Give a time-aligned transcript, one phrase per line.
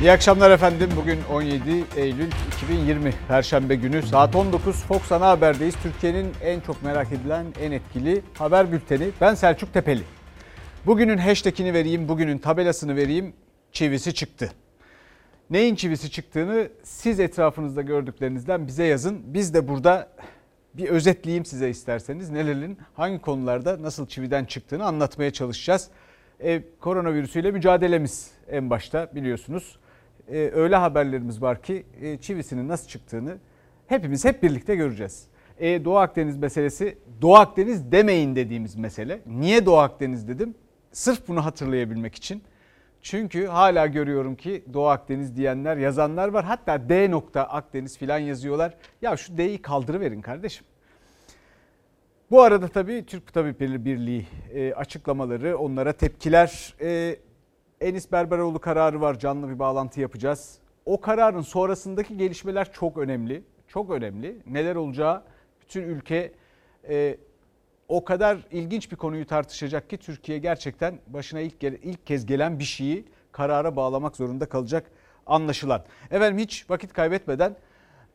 [0.00, 0.90] İyi akşamlar efendim.
[0.96, 5.74] Bugün 17 Eylül 2020 Perşembe günü saat 19 Fox Ana Haber'deyiz.
[5.82, 9.10] Türkiye'nin en çok merak edilen, en etkili haber bülteni.
[9.20, 10.02] Ben Selçuk Tepeli.
[10.86, 13.32] Bugünün hashtagini vereyim, bugünün tabelasını vereyim.
[13.72, 14.52] Çivisi çıktı.
[15.50, 19.20] Neyin çivisi çıktığını siz etrafınızda gördüklerinizden bize yazın.
[19.26, 20.08] Biz de burada
[20.74, 22.30] bir özetleyeyim size isterseniz.
[22.30, 25.88] Nelerin hangi konularda nasıl çividen çıktığını anlatmaya çalışacağız.
[26.40, 29.76] E, koronavirüsüyle mücadelemiz en başta biliyorsunuz.
[30.28, 33.38] E, öyle haberlerimiz var ki e, çivisinin nasıl çıktığını
[33.86, 35.26] hepimiz hep birlikte göreceğiz.
[35.58, 39.20] E, Doğu Akdeniz meselesi Doğu Akdeniz demeyin dediğimiz mesele.
[39.26, 40.54] Niye Doğu Akdeniz dedim?
[40.92, 42.42] Sırf bunu hatırlayabilmek için.
[43.02, 46.44] Çünkü hala görüyorum ki Doğu Akdeniz diyenler, yazanlar var.
[46.44, 48.74] Hatta D nokta Akdeniz filan yazıyorlar.
[49.02, 50.66] Ya şu D'yi kaldırıverin kardeşim.
[52.30, 56.74] Bu arada tabii Türk Tabipleri Birliği e, açıklamaları, onlara tepkiler.
[57.80, 59.18] Enis Berberoğlu kararı var.
[59.18, 60.58] Canlı bir bağlantı yapacağız.
[60.84, 63.42] O kararın sonrasındaki gelişmeler çok önemli.
[63.68, 64.36] Çok önemli.
[64.46, 65.22] Neler olacağı
[65.60, 66.32] bütün ülke
[66.88, 67.16] e,
[67.88, 72.64] o kadar ilginç bir konuyu tartışacak ki Türkiye gerçekten başına ilk ilk kez gelen bir
[72.64, 74.90] şeyi karara bağlamak zorunda kalacak
[75.26, 75.84] anlaşılan.
[76.10, 77.56] Efendim hiç vakit kaybetmeden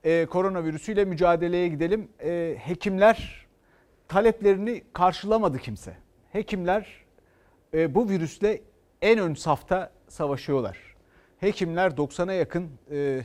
[0.03, 2.07] e, koronavirüsüyle mücadeleye gidelim.
[2.23, 3.47] E, hekimler
[4.07, 5.93] taleplerini karşılamadı kimse.
[6.31, 6.87] Hekimler
[7.73, 8.61] e, bu virüsle
[9.01, 10.77] en ön safta savaşıyorlar.
[11.39, 13.21] Hekimler 90'a yakın e,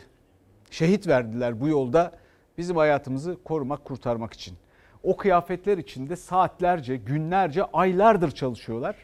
[0.71, 2.13] şehit verdiler bu yolda
[2.59, 4.57] bizim hayatımızı korumak, kurtarmak için.
[5.03, 8.97] O kıyafetler içinde saatlerce, günlerce, aylardır çalışıyorlar.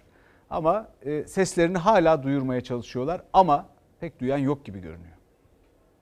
[0.51, 3.67] Ama e, seslerini hala duyurmaya çalışıyorlar ama
[4.01, 5.13] pek duyan yok gibi görünüyor.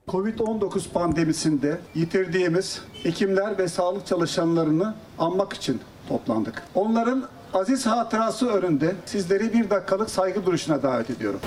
[0.07, 6.63] Covid-19 pandemisinde yitirdiğimiz hekimler ve sağlık çalışanlarını anmak için toplandık.
[6.75, 11.39] Onların aziz hatırası önünde sizleri bir dakikalık saygı duruşuna davet ediyorum.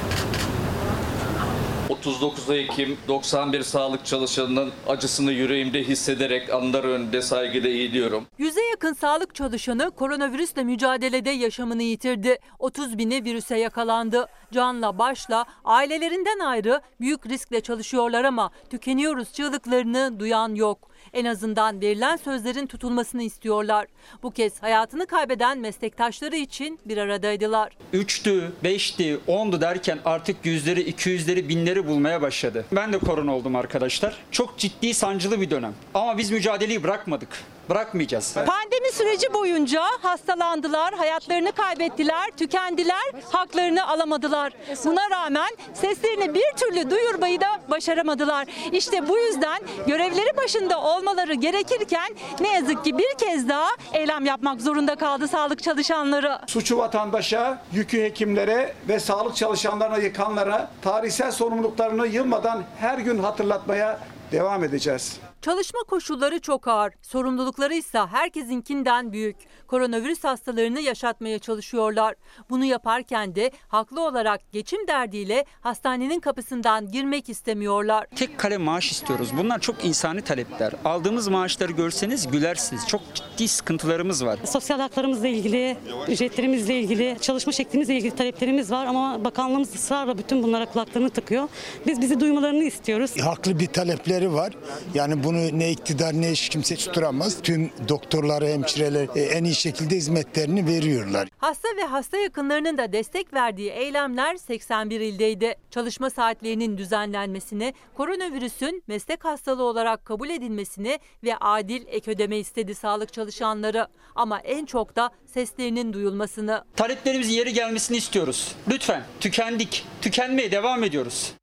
[1.88, 8.26] 39 Ekim 91 sağlık çalışanının acısını yüreğimde hissederek anlar önünde saygıyla eğiliyorum.
[8.38, 12.38] Yüze yakın sağlık çalışanı koronavirüsle mücadelede yaşamını yitirdi.
[12.58, 14.26] 30 bini virüse yakalandı.
[14.52, 20.93] Canla başla ailelerinden ayrı büyük riskle çalışıyorlar ama tükeniyoruz çığlıklarını duyan yok.
[21.12, 23.86] En azından verilen sözlerin tutulmasını istiyorlar.
[24.22, 27.72] Bu kez hayatını kaybeden meslektaşları için bir aradaydılar.
[27.92, 32.64] Üçtü, beşti, ondu derken artık yüzleri, iki yüzleri, binleri bulmaya başladı.
[32.72, 34.16] Ben de korona oldum arkadaşlar.
[34.30, 35.74] Çok ciddi sancılı bir dönem.
[35.94, 37.28] Ama biz mücadeleyi bırakmadık
[37.70, 38.34] bırakmayacağız.
[38.34, 44.52] Pandemi süreci boyunca hastalandılar, hayatlarını kaybettiler, tükendiler, haklarını alamadılar.
[44.84, 48.46] Buna rağmen seslerini bir türlü duyurmayı da başaramadılar.
[48.72, 54.60] İşte bu yüzden görevleri başında olmaları gerekirken ne yazık ki bir kez daha eylem yapmak
[54.60, 56.38] zorunda kaldı sağlık çalışanları.
[56.46, 63.98] Suçu vatandaşa, yükü hekimlere ve sağlık çalışanlarına yıkanlara tarihsel sorumluluklarını yılmadan her gün hatırlatmaya
[64.32, 65.20] devam edeceğiz.
[65.44, 69.36] Çalışma koşulları çok ağır, sorumlulukları ise herkesinkinden büyük.
[69.66, 72.14] Koronavirüs hastalarını yaşatmaya çalışıyorlar.
[72.50, 78.06] Bunu yaparken de haklı olarak geçim derdiyle hastanenin kapısından girmek istemiyorlar.
[78.16, 79.28] Tek kale maaş istiyoruz.
[79.38, 80.72] Bunlar çok insani talepler.
[80.84, 82.86] Aldığımız maaşları görseniz gülersiniz.
[82.86, 84.38] Çok ciddi sıkıntılarımız var.
[84.44, 85.76] Sosyal haklarımızla ilgili,
[86.08, 91.48] ücretlerimizle ilgili, çalışma şeklimizle ilgili taleplerimiz var ama bakanlığımız ısrarla bütün bunlara kulaklarını tıkıyor.
[91.86, 93.20] Biz bizi duymalarını istiyoruz.
[93.20, 94.52] Haklı bir talepleri var.
[94.94, 97.42] Yani bunu ne iktidar ne hiç kimse tuturamaz.
[97.42, 101.28] Tüm doktorları, hemşireler e, en iyi şekilde hizmetlerini veriyorlar.
[101.38, 105.54] Hasta ve hasta yakınlarının da destek verdiği eylemler 81 ildeydi.
[105.70, 113.12] Çalışma saatlerinin düzenlenmesini, koronavirüsün meslek hastalığı olarak kabul edilmesini ve adil ek ödeme istedi sağlık
[113.12, 113.88] çalışanları.
[114.14, 116.64] Ama en çok da seslerinin duyulmasını.
[116.76, 118.54] Taleplerimizin yeri gelmesini istiyoruz.
[118.70, 121.34] Lütfen tükendik, tükenmeye devam ediyoruz.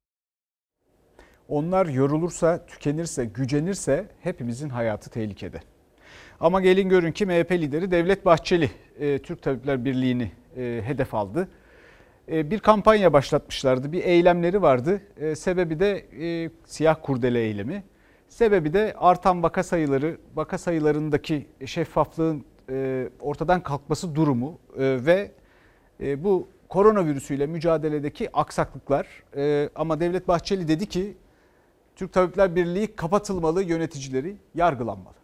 [1.51, 5.59] Onlar yorulursa, tükenirse, gücenirse hepimizin hayatı tehlikede.
[6.39, 11.47] Ama gelin görün ki MHP lideri Devlet Bahçeli e, Türk Tabipler Birliği'ni e, hedef aldı.
[12.31, 15.01] E, bir kampanya başlatmışlardı, bir eylemleri vardı.
[15.17, 17.83] E, sebebi de e, siyah kurdele eylemi.
[18.29, 25.31] Sebebi de artan vaka sayıları, vaka sayılarındaki şeffaflığın e, ortadan kalkması durumu e, ve
[26.01, 29.07] e, bu koronavirüsüyle mücadeledeki aksaklıklar.
[29.35, 31.15] E, ama Devlet Bahçeli dedi ki
[31.95, 35.21] Türk Tabipler Birliği kapatılmalı, yöneticileri yargılanmalı.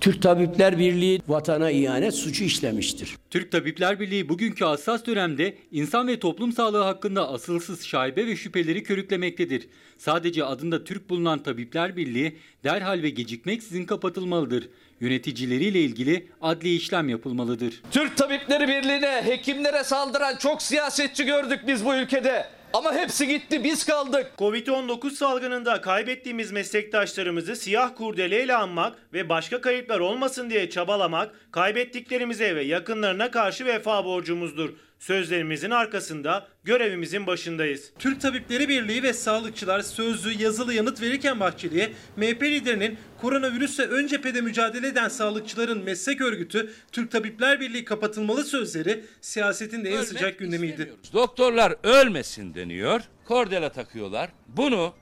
[0.00, 3.16] Türk Tabipler Birliği vatana ihanet suçu işlemiştir.
[3.30, 8.82] Türk Tabipler Birliği bugünkü hassas dönemde insan ve toplum sağlığı hakkında asılsız şaibe ve şüpheleri
[8.82, 9.68] körüklemektedir.
[9.98, 14.68] Sadece adında Türk bulunan Tabipler Birliği derhal ve gecikmeksizin kapatılmalıdır.
[15.00, 17.82] Yöneticileriyle ilgili adli işlem yapılmalıdır.
[17.90, 22.57] Türk Tabipleri Birliği'ne, hekimlere saldıran çok siyasetçi gördük biz bu ülkede.
[22.72, 24.32] Ama hepsi gitti biz kaldık.
[24.38, 32.62] Covid-19 salgınında kaybettiğimiz meslektaşlarımızı siyah kurdeleyle anmak ve başka kayıplar olmasın diye çabalamak kaybettiklerimize ve
[32.62, 34.70] yakınlarına karşı vefa borcumuzdur.
[34.98, 37.90] Sözlerimizin arkasında görevimizin başındayız.
[37.98, 44.40] Türk Tabipleri Birliği ve sağlıkçılar sözlü yazılı yanıt verirken Bahçeli'ye MHP liderinin koronavirüsle ön cephede
[44.40, 50.92] mücadele eden sağlıkçıların meslek örgütü Türk Tabipler Birliği kapatılmalı sözleri siyasetin de en sıcak gündemiydi.
[51.12, 53.00] Doktorlar ölmesin deniyor.
[53.24, 54.30] Kordela takıyorlar.
[54.48, 54.94] Bunu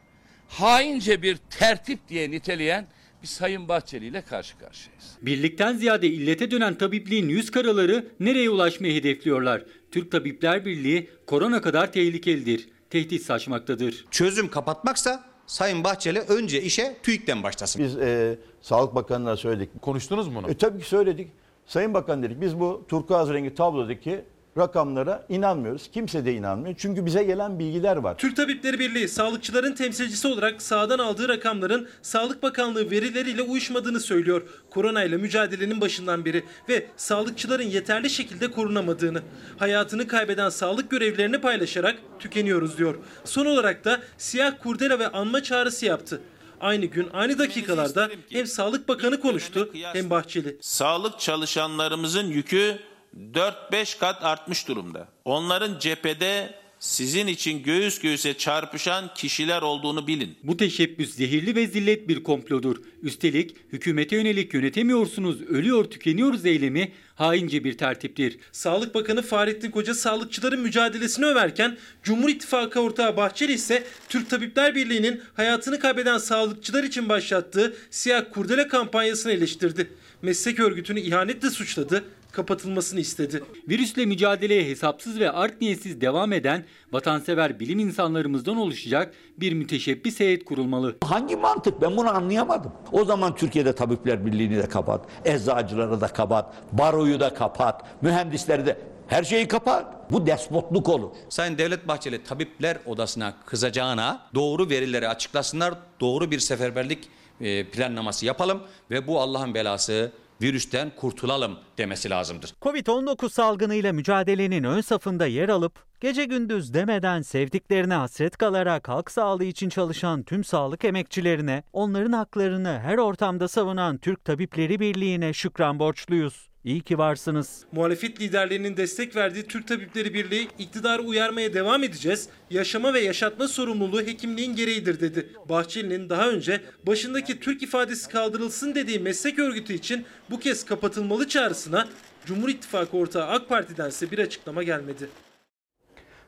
[0.49, 2.87] haince bir tertip diye niteleyen
[3.27, 5.19] bir Sayın Bahçeli ile karşı karşıyayız.
[5.23, 9.65] Birlikten ziyade illete dönen tabipliğin yüz karaları nereye ulaşmayı hedefliyorlar?
[9.91, 12.69] Türk Tabipler Birliği korona kadar tehlikelidir.
[12.91, 14.05] Tehdit saçmaktadır.
[14.11, 17.85] Çözüm kapatmaksa Sayın Bahçeli önce işe TÜİK'ten başlasın.
[17.85, 19.83] Biz e, Sağlık Bakanı'na söyledik.
[19.83, 20.51] Konuştunuz mu bunu?
[20.51, 21.29] E, tabii ki söyledik.
[21.67, 24.25] Sayın Bakan dedik biz bu turkuaz rengi tablodaki
[24.57, 25.91] rakamlara inanmıyoruz.
[25.93, 26.75] Kimse de inanmıyor.
[26.79, 28.19] Çünkü bize gelen bilgiler var.
[28.19, 34.43] Türk Tabipleri Birliği sağlıkçıların temsilcisi olarak sahadan aldığı rakamların Sağlık Bakanlığı verileriyle uyuşmadığını söylüyor.
[34.71, 39.23] Korona ile mücadelenin başından beri ve sağlıkçıların yeterli şekilde korunamadığını,
[39.59, 42.95] hayatını kaybeden sağlık görevlilerini paylaşarak tükeniyoruz diyor.
[43.25, 46.21] Son olarak da siyah kurdela ve anma çağrısı yaptı.
[46.61, 50.57] Aynı gün aynı dakikalarda hem Sağlık Bakanı konuştu hem Bahçeli.
[50.61, 52.79] Sağlık çalışanlarımızın yükü
[53.17, 55.09] 4-5 kat artmış durumda.
[55.25, 60.37] Onların cephede sizin için göğüs göğüse çarpışan kişiler olduğunu bilin.
[60.43, 62.77] Bu teşebbüs zehirli ve zillet bir komplodur.
[63.03, 68.39] Üstelik hükümete yönelik yönetemiyorsunuz, ölüyor, tükeniyoruz eylemi haince bir tertiptir.
[68.53, 75.23] Sağlık Bakanı Fahrettin Koca sağlıkçıların mücadelesini överken Cumhur İttifakı ortağı Bahçeli ise Türk Tabipler Birliği'nin
[75.35, 79.91] hayatını kaybeden sağlıkçılar için başlattığı siyah kurdele kampanyasını eleştirdi.
[80.23, 82.05] Meslek örgütünü ihanetle suçladı,
[82.37, 83.45] kapatılmasını istedi.
[83.69, 90.45] Virüsle mücadeleye hesapsız ve art niyetsiz devam eden vatansever bilim insanlarımızdan oluşacak bir müteşebbis heyet
[90.45, 90.97] kurulmalı.
[91.05, 92.73] Hangi mantık ben bunu anlayamadım.
[92.93, 98.79] O zaman Türkiye'de Tabipler Birliği'ni de kapat, eczacıları da kapat, baroyu da kapat, mühendisleri de
[99.09, 100.11] her şeyi kapat.
[100.11, 101.11] Bu despotluk olur.
[101.29, 105.75] Sayın Devlet Bahçeli tabipler odasına kızacağına doğru verileri açıklasınlar.
[106.01, 107.09] Doğru bir seferberlik
[107.41, 110.13] e, planlaması yapalım ve bu Allah'ın belası
[110.43, 112.55] virüsten kurtulalım demesi lazımdır.
[112.63, 119.45] Covid-19 salgınıyla mücadelenin ön safında yer alıp gece gündüz demeden sevdiklerine hasret kalarak halk sağlığı
[119.45, 126.49] için çalışan tüm sağlık emekçilerine, onların haklarını her ortamda savunan Türk Tabipleri Birliği'ne şükran borçluyuz.
[126.67, 127.65] İyi ki varsınız.
[127.73, 132.29] Muhalefet liderlerinin destek verdiği Türk Tabipleri Birliği iktidarı uyarmaya devam edeceğiz.
[132.51, 135.29] Yaşama ve yaşatma sorumluluğu hekimliğin gereğidir dedi.
[135.49, 141.29] Bahçeli'nin daha önce başındaki Türk ifadesi kaldırılsın dediği meslek örgütü için bu kez kapatılmalı
[141.67, 141.89] çağrısına
[142.27, 145.09] Cumhur İttifakı ortağı AK Parti'dense bir açıklama gelmedi.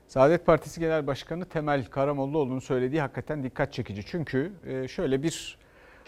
[0.08, 4.02] Saadet Partisi Genel Başkanı Temel Karamollaoğlu'nun söylediği hakikaten dikkat çekici.
[4.06, 5.58] Çünkü e, şöyle bir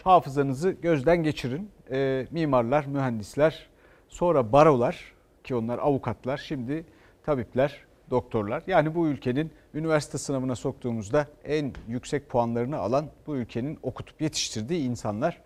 [0.03, 1.71] hafızanızı gözden geçirin.
[1.91, 3.69] E, mimarlar, mühendisler,
[4.09, 5.13] sonra barolar
[5.43, 6.85] ki onlar avukatlar, şimdi
[7.25, 8.63] tabipler, doktorlar.
[8.67, 15.41] Yani bu ülkenin üniversite sınavına soktuğumuzda en yüksek puanlarını alan bu ülkenin okutup yetiştirdiği insanlar.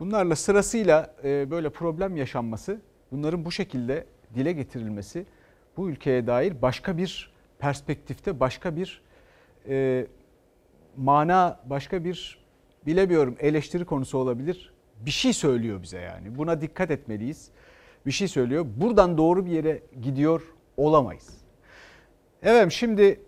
[0.00, 2.80] Bunlarla sırasıyla e, böyle problem yaşanması,
[3.12, 5.26] bunların bu şekilde dile getirilmesi
[5.76, 9.02] bu ülkeye dair başka bir perspektifte başka bir
[9.68, 10.06] e,
[10.96, 12.38] mana, başka bir
[12.86, 14.72] bilemiyorum eleştiri konusu olabilir.
[15.00, 16.38] Bir şey söylüyor bize yani.
[16.38, 17.50] Buna dikkat etmeliyiz.
[18.06, 18.66] Bir şey söylüyor.
[18.76, 20.42] Buradan doğru bir yere gidiyor
[20.76, 21.28] olamayız.
[22.42, 23.20] Evet şimdi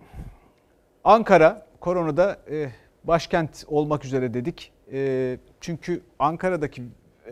[1.05, 2.71] Ankara koronada e,
[3.05, 4.73] başkent olmak üzere dedik.
[4.93, 6.83] E, çünkü Ankara'daki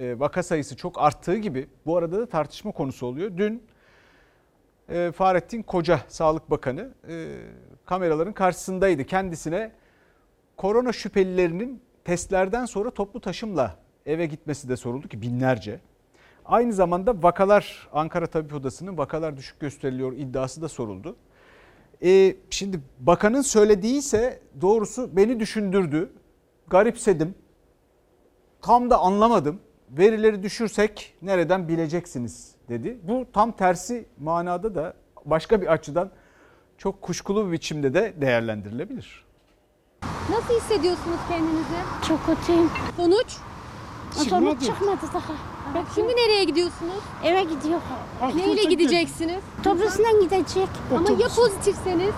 [0.00, 3.30] vaka sayısı çok arttığı gibi bu arada da tartışma konusu oluyor.
[3.36, 3.62] Dün
[4.88, 7.36] e, Fahrettin Koca Sağlık Bakanı e,
[7.86, 9.04] kameraların karşısındaydı.
[9.04, 9.72] Kendisine
[10.56, 13.76] korona şüphelilerinin testlerden sonra toplu taşımla
[14.06, 15.80] eve gitmesi de soruldu ki binlerce.
[16.44, 21.16] Aynı zamanda vakalar Ankara Tabip Odası'nın vakalar düşük gösteriliyor iddiası da soruldu.
[22.02, 26.12] E, şimdi bakanın söylediği ise doğrusu beni düşündürdü.
[26.68, 27.34] Garipsedim.
[28.62, 29.60] Tam da anlamadım.
[29.98, 32.98] Verileri düşürsek nereden bileceksiniz dedi.
[33.02, 34.94] Bu tam tersi manada da
[35.24, 36.10] başka bir açıdan
[36.78, 39.24] çok kuşkulu bir biçimde de değerlendirilebilir.
[40.30, 42.06] Nasıl hissediyorsunuz kendinizi?
[42.08, 42.70] Çok kötüyüm.
[42.96, 43.36] Sonuç?
[44.28, 45.34] Sonuç çıkmadı daha.
[45.94, 47.02] Şimdi nereye gidiyorsunuz?
[47.24, 47.80] Eve gidiyor.
[48.34, 49.42] Neyle gideceksiniz?
[49.60, 50.68] Otobüsünden gidecek.
[50.96, 52.14] Ama ya pozitifseniz?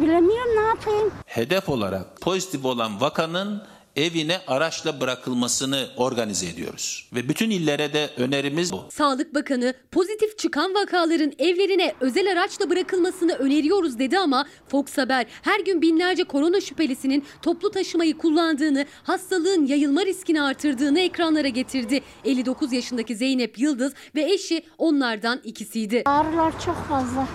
[0.00, 1.10] Bilemiyorum ne yapayım.
[1.26, 3.62] Hedef olarak pozitif olan vakanın
[3.98, 7.08] evine araçla bırakılmasını organize ediyoruz.
[7.14, 8.84] Ve bütün illere de önerimiz bu.
[8.90, 15.60] Sağlık Bakanı pozitif çıkan vakaların evlerine özel araçla bırakılmasını öneriyoruz dedi ama Fox Haber her
[15.60, 22.00] gün binlerce korona şüphelisinin toplu taşımayı kullandığını, hastalığın yayılma riskini artırdığını ekranlara getirdi.
[22.24, 26.02] 59 yaşındaki Zeynep Yıldız ve eşi onlardan ikisiydi.
[26.06, 27.28] Ağrılar çok fazla.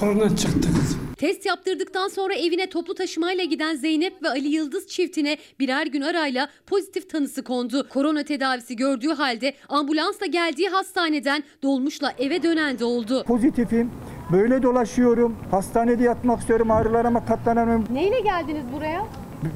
[0.00, 0.68] Korona çıktı
[1.22, 6.48] Test yaptırdıktan sonra evine toplu taşımayla giden Zeynep ve Ali Yıldız çiftine birer gün arayla
[6.66, 7.88] pozitif tanısı kondu.
[7.88, 13.24] Korona tedavisi gördüğü halde ambulansla geldiği hastaneden dolmuşla eve dönen de oldu.
[13.24, 13.90] Pozitifim.
[14.32, 15.36] Böyle dolaşıyorum.
[15.50, 16.70] Hastanede yatmak istiyorum.
[16.70, 17.86] Ağrılarıma katlanamıyorum.
[17.90, 19.06] Neyle geldiniz buraya?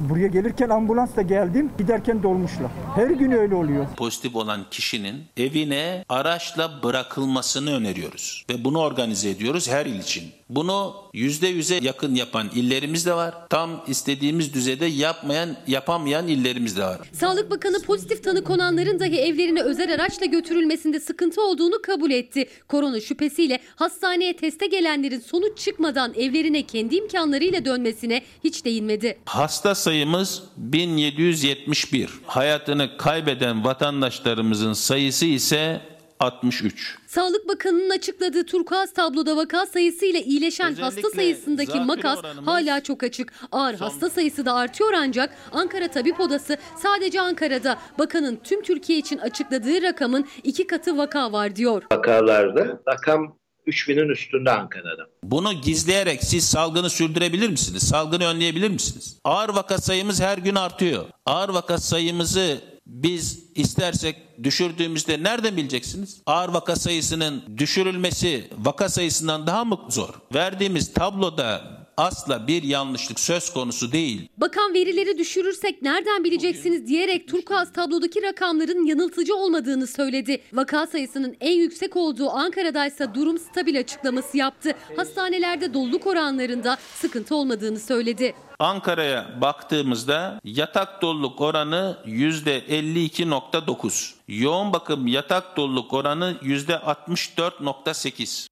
[0.09, 1.71] Buraya gelirken ambulansla geldim.
[1.77, 2.71] Giderken dolmuşla.
[2.95, 3.85] Her gün öyle oluyor.
[3.97, 8.45] Pozitif olan kişinin evine araçla bırakılmasını öneriyoruz.
[8.49, 10.23] Ve bunu organize ediyoruz her il için.
[10.49, 13.35] Bunu %100'e yakın yapan illerimiz de var.
[13.49, 16.99] Tam istediğimiz düzeyde yapmayan, yapamayan illerimiz de var.
[17.13, 22.49] Sağlık Bakanı pozitif tanı konanların dahi evlerine özel araçla götürülmesinde sıkıntı olduğunu kabul etti.
[22.67, 29.17] Korona şüphesiyle hastaneye teste gelenlerin sonuç çıkmadan evlerine kendi imkanlarıyla dönmesine hiç değinmedi.
[29.25, 32.09] Hasta sayımız 1771.
[32.25, 35.81] Hayatını kaybeden vatandaşlarımızın sayısı ise
[36.19, 36.96] 63.
[37.07, 43.33] Sağlık Bakanı'nın açıkladığı turkuaz tabloda vaka sayısıyla iyileşen hasta sayısındaki makas hala çok açık.
[43.51, 49.17] Ağır hasta sayısı da artıyor ancak Ankara Tabip Odası sadece Ankara'da bakanın tüm Türkiye için
[49.17, 51.83] açıkladığı rakamın iki katı vaka var diyor.
[51.91, 53.37] Vakalarda rakam
[53.67, 55.07] 3000'in üstünde Ankara'da.
[55.23, 57.83] Bunu gizleyerek siz salgını sürdürebilir misiniz?
[57.83, 59.19] Salgını önleyebilir misiniz?
[59.23, 61.05] Ağır vaka sayımız her gün artıyor.
[61.25, 66.21] Ağır vaka sayımızı biz istersek düşürdüğümüzde nereden bileceksiniz?
[66.25, 70.09] Ağır vaka sayısının düşürülmesi vaka sayısından daha mı zor?
[70.33, 74.29] Verdiğimiz tabloda asla bir yanlışlık söz konusu değil.
[74.37, 80.41] Bakan verileri düşürürsek nereden bileceksiniz diyerek turkuaz tablodaki rakamların yanıltıcı olmadığını söyledi.
[80.53, 84.71] Vaka sayısının en yüksek olduğu Ankara'daysa durum stabil açıklaması yaptı.
[84.95, 88.35] Hastanelerde doluluk oranlarında sıkıntı olmadığını söyledi.
[88.59, 94.13] Ankara'ya baktığımızda yatak doluluk oranı %52.9.
[94.27, 98.47] Yoğun bakım yatak doluluk oranı %64.8.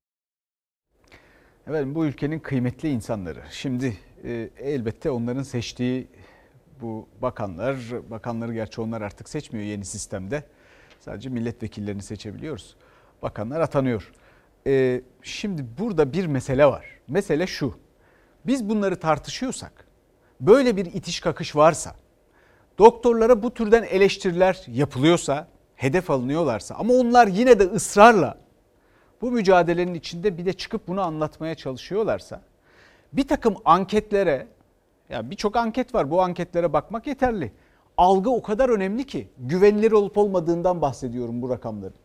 [1.67, 3.43] Efendim bu ülkenin kıymetli insanları.
[3.51, 6.07] Şimdi e, elbette onların seçtiği
[6.81, 7.77] bu bakanlar,
[8.09, 10.43] bakanları gerçi onlar artık seçmiyor yeni sistemde.
[10.99, 12.75] Sadece milletvekillerini seçebiliyoruz.
[13.21, 14.11] Bakanlar atanıyor.
[14.67, 16.85] E, şimdi burada bir mesele var.
[17.07, 17.73] Mesele şu.
[18.45, 19.87] Biz bunları tartışıyorsak,
[20.41, 21.95] böyle bir itiş kakış varsa,
[22.77, 28.44] doktorlara bu türden eleştiriler yapılıyorsa, hedef alınıyorlarsa ama onlar yine de ısrarla
[29.21, 32.41] bu mücadelenin içinde bir de çıkıp bunu anlatmaya çalışıyorlarsa
[33.13, 34.47] bir takım anketlere
[35.09, 37.51] ya birçok anket var bu anketlere bakmak yeterli.
[37.97, 41.95] Algı o kadar önemli ki güvenilir olup olmadığından bahsediyorum bu rakamların.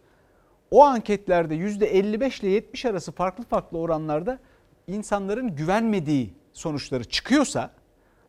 [0.71, 4.38] O anketlerde %55 ile 70 arası farklı farklı oranlarda
[4.87, 7.71] insanların güvenmediği sonuçları çıkıyorsa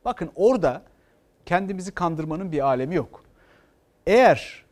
[0.06, 0.82] bakın orada
[1.46, 3.24] kendimizi kandırmanın bir alemi yok.
[4.08, 4.66] Eğer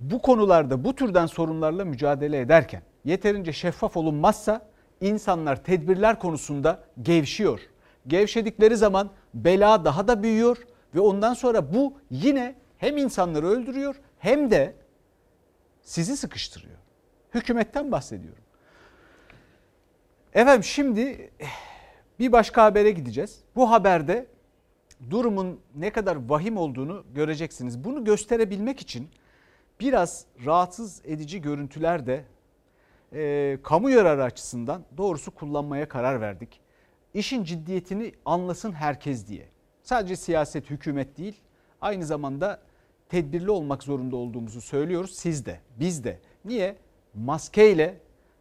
[0.00, 4.68] bu konularda bu türden sorunlarla mücadele ederken yeterince şeffaf olunmazsa
[5.00, 7.60] insanlar tedbirler konusunda gevşiyor.
[8.06, 10.56] Gevşedikleri zaman bela daha da büyüyor
[10.94, 14.74] ve ondan sonra bu yine hem insanları öldürüyor hem de
[15.82, 16.78] sizi sıkıştırıyor.
[17.34, 18.42] Hükümetten bahsediyorum.
[20.34, 21.30] Efendim şimdi
[22.18, 23.40] bir başka habere gideceğiz.
[23.56, 24.26] Bu haberde
[25.10, 27.84] durumun ne kadar vahim olduğunu göreceksiniz.
[27.84, 29.08] Bunu gösterebilmek için
[29.80, 32.24] biraz rahatsız edici görüntüler de
[33.14, 36.60] e, kamu yararı açısından doğrusu kullanmaya karar verdik.
[37.14, 39.48] İşin ciddiyetini anlasın herkes diye.
[39.82, 41.34] Sadece siyaset, hükümet değil
[41.80, 42.60] aynı zamanda
[43.08, 45.14] tedbirli olmak zorunda olduğumuzu söylüyoruz.
[45.14, 46.18] Siz de, biz de.
[46.44, 46.76] Niye?
[47.14, 48.00] Maskeyle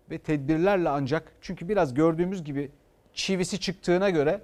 [0.09, 2.71] ve tedbirlerle ancak çünkü biraz gördüğümüz gibi
[3.13, 4.41] çivisi çıktığına göre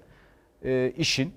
[0.64, 1.34] e, işin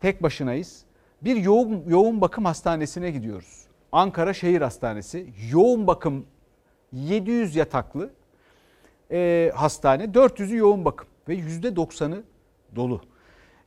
[0.00, 0.84] tek başınayız.
[1.22, 3.66] Bir yoğun, yoğun bakım hastanesine gidiyoruz.
[3.92, 6.26] Ankara Şehir Hastanesi yoğun bakım
[6.96, 8.10] 700 yataklı
[9.10, 12.24] e, hastane 400'ü yoğun bakım ve %90'ı
[12.76, 13.00] dolu.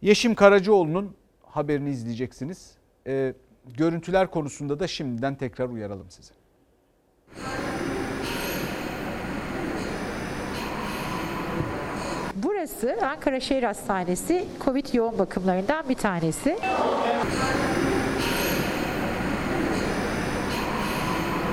[0.02, 2.72] Yeşim Karacaoğlu'nun haberini izleyeceksiniz.
[3.08, 3.34] E,
[3.78, 6.34] görüntüler konusunda da şimdiden tekrar uyaralım sizi.
[12.36, 16.58] Burası Ankara Şehir Hastanesi Covid yoğun bakımlarından bir tanesi.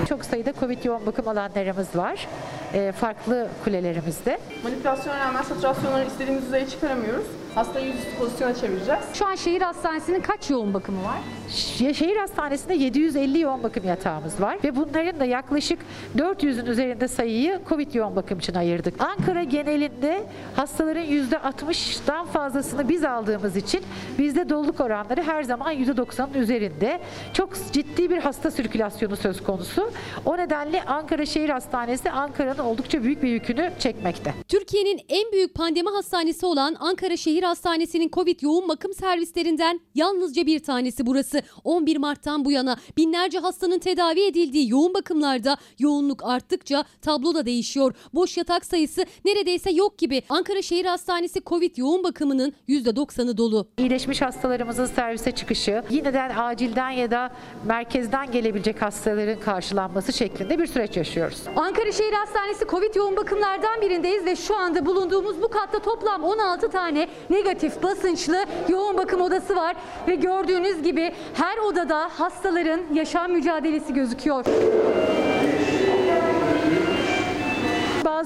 [0.08, 2.28] Çok sayıda Covid yoğun bakım alanlarımız var.
[2.74, 4.38] e, farklı kulelerimizde.
[4.64, 7.26] Manipülasyona rağmen satürasyonları istediğimiz düzeye çıkaramıyoruz.
[7.56, 9.00] Hastayı yüzüstü pozisyona çevireceğiz.
[9.14, 11.16] Şu an şehir hastanesinin kaç yoğun bakımı var?
[11.50, 15.78] Ş- Şehir hastanesinde 750 yoğun bakım yatağımız var ve bunların da yaklaşık
[16.16, 19.00] 400'ün üzerinde sayıyı Covid yoğun bakım için ayırdık.
[19.00, 20.22] Ankara genelinde
[20.56, 23.80] hastaların %60'dan fazlasını biz aldığımız için
[24.18, 27.00] bizde doluluk oranları her zaman %90'ın üzerinde.
[27.32, 29.90] Çok ciddi bir hasta sirkülasyonu söz konusu.
[30.24, 34.34] O nedenle Ankara Şehir Hastanesi Ankara'nın oldukça büyük bir yükünü çekmekte.
[34.48, 40.58] Türkiye'nin en büyük pandemi hastanesi olan Ankara Şehir Hastanesi'nin Covid yoğun bakım servislerinden yalnızca bir
[40.58, 41.42] tanesi burası.
[41.64, 47.94] 11 Mart'tan bu yana binlerce hastanın tedavi edildiği yoğun bakımlarda yoğunluk arttıkça tablo da değişiyor.
[48.14, 50.22] Boş yatak sayısı neredeyse yok gibi.
[50.28, 53.68] Ankara Şehir Hastanesi Covid yoğun bakımının %90'ı dolu.
[53.78, 57.30] İyileşmiş hastalarımızın servise çıkışı, yineden acilden ya da
[57.66, 61.42] merkezden gelebilecek hastaların karşılanması şeklinde bir süreç yaşıyoruz.
[61.56, 66.70] Ankara Şehir Hastanesi Covid yoğun bakımlardan birindeyiz ve şu anda bulunduğumuz bu katta toplam 16
[66.70, 69.76] tane negatif basınçlı yoğun bakım odası var
[70.08, 74.44] ve gördüğünüz gibi her odada hastaların yaşam mücadelesi gözüküyor.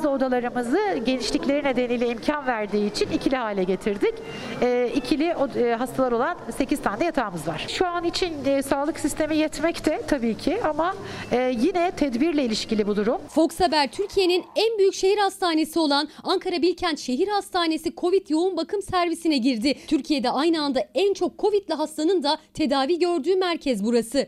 [0.00, 4.14] Bazı odalarımızı genişlikleri nedeniyle imkan verdiği için ikili hale getirdik.
[4.62, 5.24] Ee, ikili
[5.56, 7.66] e, hastalar olan 8 tane yatağımız var.
[7.68, 10.94] Şu an için e, sağlık sistemi yetmekte tabii ki ama
[11.32, 13.18] e, yine tedbirle ilişkili bu durum.
[13.28, 18.82] Fox Haber Türkiye'nin en büyük şehir hastanesi olan Ankara Bilkent Şehir Hastanesi Covid yoğun bakım
[18.82, 19.74] servisine girdi.
[19.86, 24.26] Türkiye'de aynı anda en çok Covid'li hastanın da tedavi gördüğü merkez burası.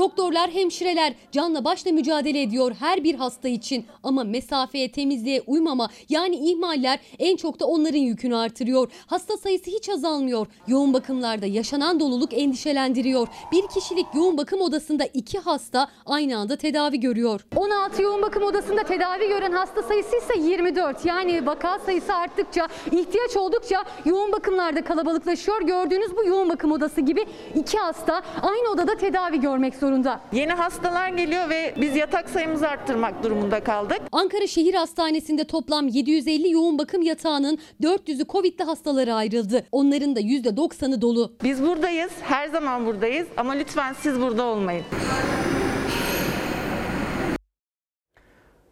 [0.00, 3.86] Doktorlar, hemşireler canla başla mücadele ediyor her bir hasta için.
[4.02, 8.92] Ama mesafeye, temizliğe uymama yani ihmaller en çok da onların yükünü artırıyor.
[9.06, 10.46] Hasta sayısı hiç azalmıyor.
[10.66, 13.28] Yoğun bakımlarda yaşanan doluluk endişelendiriyor.
[13.52, 17.46] Bir kişilik yoğun bakım odasında iki hasta aynı anda tedavi görüyor.
[17.56, 21.06] 16 yoğun bakım odasında tedavi gören hasta sayısı ise 24.
[21.06, 25.62] Yani vaka sayısı arttıkça, ihtiyaç oldukça yoğun bakımlarda kalabalıklaşıyor.
[25.62, 29.89] Gördüğünüz bu yoğun bakım odası gibi iki hasta aynı odada tedavi görmek zorunda.
[30.32, 33.98] Yeni hastalar geliyor ve biz yatak sayımızı arttırmak durumunda kaldık.
[34.12, 39.66] Ankara Şehir Hastanesi'nde toplam 750 yoğun bakım yatağının 400'ü Covid'li hastalara ayrıldı.
[39.72, 41.32] Onların da %90'ı dolu.
[41.42, 44.84] Biz buradayız, her zaman buradayız ama lütfen siz burada olmayın.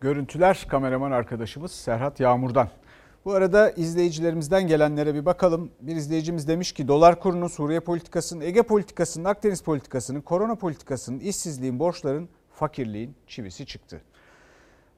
[0.01, 2.69] Görüntüler kameraman arkadaşımız Serhat Yağmur'dan.
[3.29, 5.71] Bu arada izleyicilerimizden gelenlere bir bakalım.
[5.81, 11.79] Bir izleyicimiz demiş ki dolar kurunun, Suriye politikasının, Ege politikasının, Akdeniz politikasının, korona politikasının, işsizliğin,
[11.79, 14.01] borçların, fakirliğin çivisi çıktı.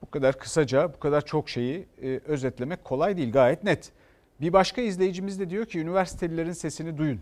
[0.03, 3.93] Bu kadar kısaca, bu kadar çok şeyi e, özetlemek kolay değil, gayet net.
[4.40, 7.21] Bir başka izleyicimiz de diyor ki üniversitelilerin sesini duyun.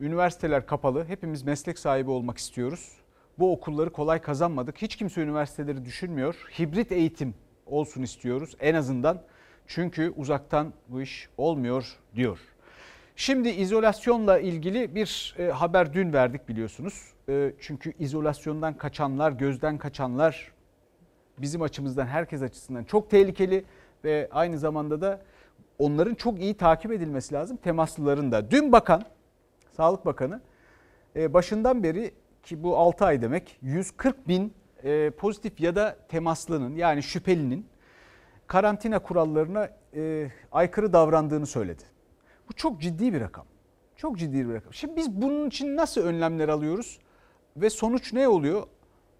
[0.00, 2.92] Üniversiteler kapalı, hepimiz meslek sahibi olmak istiyoruz.
[3.38, 4.82] Bu okulları kolay kazanmadık.
[4.82, 6.34] Hiç kimse üniversiteleri düşünmüyor.
[6.58, 7.34] Hibrit eğitim
[7.66, 9.22] olsun istiyoruz en azından.
[9.68, 12.38] Çünkü uzaktan bu iş olmuyor diyor.
[13.16, 17.12] Şimdi izolasyonla ilgili bir e, haber dün verdik biliyorsunuz.
[17.28, 20.52] E, çünkü izolasyondan kaçanlar, gözden kaçanlar
[21.38, 23.64] bizim açımızdan, herkes açısından çok tehlikeli
[24.04, 25.20] ve aynı zamanda da
[25.78, 28.50] onların çok iyi takip edilmesi lazım temaslıların da.
[28.50, 29.02] Dün bakan,
[29.76, 30.40] Sağlık Bakanı
[31.16, 34.52] e, başından beri ki bu 6 ay demek 140 bin
[35.18, 37.66] pozitif ya da temaslının yani şüphelinin
[38.48, 41.82] karantina kurallarına e, aykırı davrandığını söyledi.
[42.48, 43.46] Bu çok ciddi bir rakam.
[43.96, 44.74] Çok ciddi bir rakam.
[44.74, 46.98] Şimdi biz bunun için nasıl önlemler alıyoruz
[47.56, 48.66] ve sonuç ne oluyor?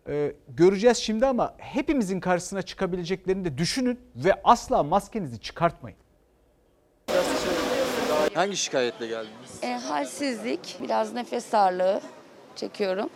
[0.08, 5.98] Ee, göreceğiz şimdi ama hepimizin karşısına çıkabileceklerini de düşünün ve asla maskenizi çıkartmayın.
[8.34, 9.62] Hangi şikayetle geldiniz?
[9.62, 12.00] E, halsizlik, biraz nefes darlığı
[12.56, 13.10] çekiyorum.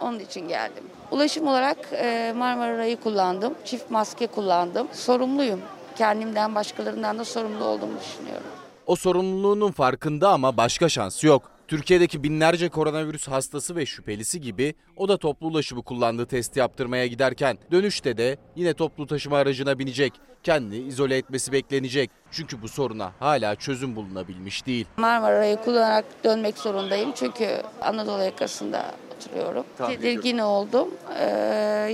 [0.00, 0.84] Onun için geldim.
[1.12, 3.54] Ulaşım olarak e, Marmara'yı kullandım.
[3.64, 4.88] Çift maske kullandım.
[4.92, 5.60] Sorumluyum.
[5.98, 8.46] Kendimden başkalarından da sorumlu olduğumu düşünüyorum.
[8.86, 11.42] O sorumluluğunun farkında ama başka şansı yok.
[11.68, 17.58] Türkiye'deki binlerce koronavirüs hastası ve şüphelisi gibi o da toplu ulaşımı kullandığı testi yaptırmaya giderken
[17.72, 20.12] dönüşte de yine toplu taşıma aracına binecek.
[20.42, 22.10] Kendini izole etmesi beklenecek.
[22.30, 24.86] Çünkü bu soruna hala çözüm bulunabilmiş değil.
[24.96, 27.12] Marmara'yı kullanarak dönmek zorundayım.
[27.14, 28.94] Çünkü Anadolu yakasında
[29.26, 29.64] oturuyorum.
[29.78, 30.88] Tahmin Tedirgin oldum.
[31.18, 31.24] Ee,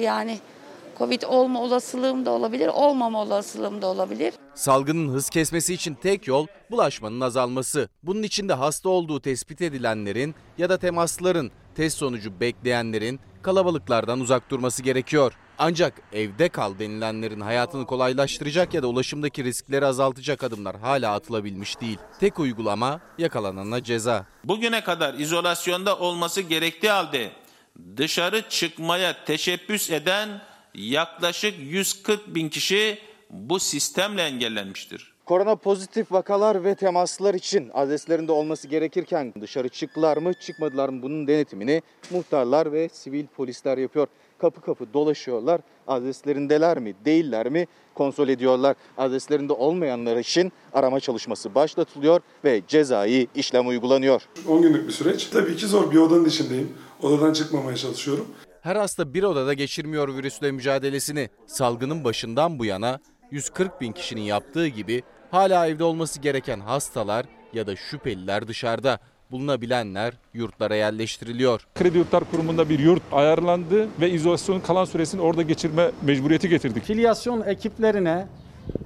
[0.03, 0.39] yani
[0.99, 4.35] Covid olma olasılığım da olabilir, olmama olasılığım da olabilir.
[4.55, 7.89] Salgının hız kesmesi için tek yol bulaşmanın azalması.
[8.03, 14.51] Bunun için de hasta olduğu tespit edilenlerin ya da temasların test sonucu bekleyenlerin kalabalıklardan uzak
[14.51, 15.33] durması gerekiyor.
[15.59, 21.99] Ancak evde kal denilenlerin hayatını kolaylaştıracak ya da ulaşımdaki riskleri azaltacak adımlar hala atılabilmiş değil.
[22.21, 24.27] Tek uygulama yakalanana ceza.
[24.45, 27.31] Bugüne kadar izolasyonda olması gerektiği halde
[27.97, 30.43] dışarı çıkmaya teşebbüs eden
[30.75, 32.99] yaklaşık 140 bin kişi
[33.31, 35.13] bu sistemle engellenmiştir.
[35.29, 41.27] Korona pozitif vakalar ve temaslar için adreslerinde olması gerekirken dışarı çıktılar mı çıkmadılar mı bunun
[41.27, 44.07] denetimini muhtarlar ve sivil polisler yapıyor.
[44.39, 45.61] Kapı kapı dolaşıyorlar.
[45.87, 48.77] Adreslerindeler mi değiller mi kontrol ediyorlar.
[48.99, 54.23] Adreslerinde olmayanlar için arama çalışması başlatılıyor ve cezai işlem uygulanıyor.
[54.49, 55.27] 10 günlük bir süreç.
[55.27, 56.73] Tabii ki zor bir odanın içindeyim.
[57.03, 58.27] Odadan çıkmamaya çalışıyorum.
[58.61, 61.29] Her hasta bir odada geçirmiyor virüsle mücadelesini.
[61.47, 67.67] Salgının başından bu yana 140 bin kişinin yaptığı gibi hala evde olması gereken hastalar ya
[67.67, 68.99] da şüpheliler dışarıda.
[69.31, 71.67] Bulunabilenler yurtlara yerleştiriliyor.
[71.75, 76.85] Kredi Yurtlar Kurumu'nda bir yurt ayarlandı ve izolasyonun kalan süresini orada geçirme mecburiyeti getirdik.
[76.85, 78.27] Filyasyon ekiplerine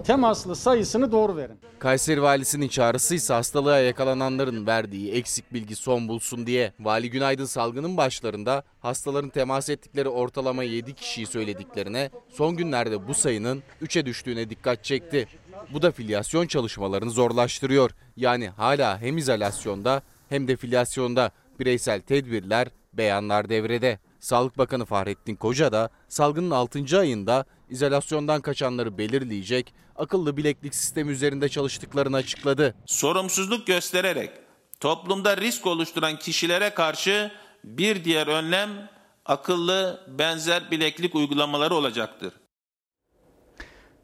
[0.05, 1.59] temaslı sayısını doğru verin.
[1.78, 6.72] Kayseri valisinin çağrısı ise hastalığa yakalananların verdiği eksik bilgi son bulsun diye.
[6.81, 13.62] Vali Günaydın salgının başlarında hastaların temas ettikleri ortalama 7 kişiyi söylediklerine son günlerde bu sayının
[13.83, 15.28] 3'e düştüğüne dikkat çekti.
[15.70, 17.90] Bu da filyasyon çalışmalarını zorlaştırıyor.
[18.16, 23.98] Yani hala hem izolasyonda hem de filyasyonda bireysel tedbirler, beyanlar devrede.
[24.20, 26.98] Sağlık Bakanı Fahrettin Koca da salgının 6.
[26.98, 32.75] ayında izolasyondan kaçanları belirleyecek akıllı bileklik sistemi üzerinde çalıştıklarını açıkladı.
[32.87, 34.31] Sorumsuzluk göstererek
[34.81, 37.33] toplumda risk oluşturan kişilere karşı
[37.64, 38.88] bir diğer önlem
[39.27, 42.33] akıllı benzer bileklik uygulamaları olacaktır.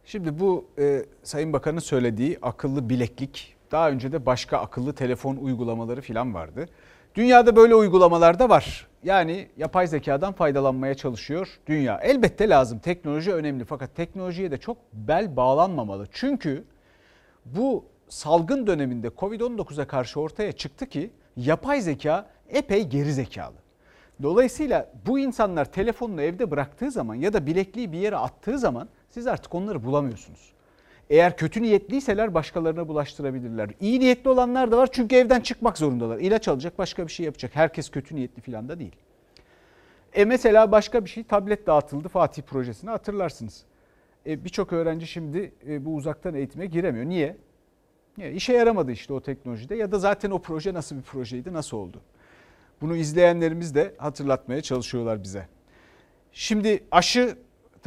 [0.09, 6.01] Şimdi bu e, Sayın Bakan'ın söylediği akıllı bileklik, daha önce de başka akıllı telefon uygulamaları
[6.01, 6.67] falan vardı.
[7.15, 8.87] Dünyada böyle uygulamalar da var.
[9.05, 12.01] Yani yapay zekadan faydalanmaya çalışıyor dünya.
[12.03, 12.79] Elbette lazım.
[12.79, 16.07] Teknoloji önemli fakat teknolojiye de çok bel bağlanmamalı.
[16.13, 16.65] Çünkü
[17.45, 23.57] bu salgın döneminde Covid-19'a karşı ortaya çıktı ki yapay zeka epey geri zekalı.
[24.23, 29.27] Dolayısıyla bu insanlar telefonunu evde bıraktığı zaman ya da bilekliği bir yere attığı zaman siz
[29.27, 30.53] artık onları bulamıyorsunuz.
[31.11, 33.71] Eğer kötü niyetliyseler başkalarına bulaştırabilirler.
[33.81, 36.19] İyi niyetli olanlar da var çünkü evden çıkmak zorundalar.
[36.19, 37.57] İlaç alacak başka bir şey yapacak.
[37.57, 38.97] Herkes kötü niyetli falan da değil.
[40.15, 43.65] E mesela başka bir şey tablet dağıtıldı Fatih projesine hatırlarsınız.
[44.27, 47.07] E Birçok öğrenci şimdi e, bu uzaktan eğitime giremiyor.
[47.07, 47.37] Niye?
[48.19, 48.33] Niye?
[48.33, 52.01] İşe yaramadı işte o teknolojide ya da zaten o proje nasıl bir projeydi, nasıl oldu?
[52.81, 55.49] Bunu izleyenlerimiz de hatırlatmaya çalışıyorlar bize.
[56.33, 57.37] Şimdi aşı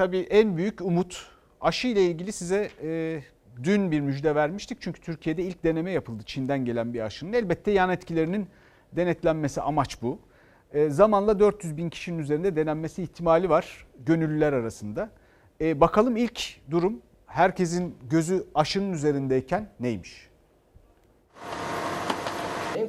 [0.01, 1.29] tabii en büyük umut.
[1.61, 3.21] Aşı ile ilgili size e,
[3.63, 4.81] dün bir müjde vermiştik.
[4.81, 7.33] Çünkü Türkiye'de ilk deneme yapıldı Çin'den gelen bir aşının.
[7.33, 8.47] Elbette yan etkilerinin
[8.91, 10.19] denetlenmesi amaç bu.
[10.73, 15.09] E, zamanla 400 bin kişinin üzerinde denenmesi ihtimali var gönüllüler arasında.
[15.61, 20.29] E, bakalım ilk durum herkesin gözü aşının üzerindeyken neymiş?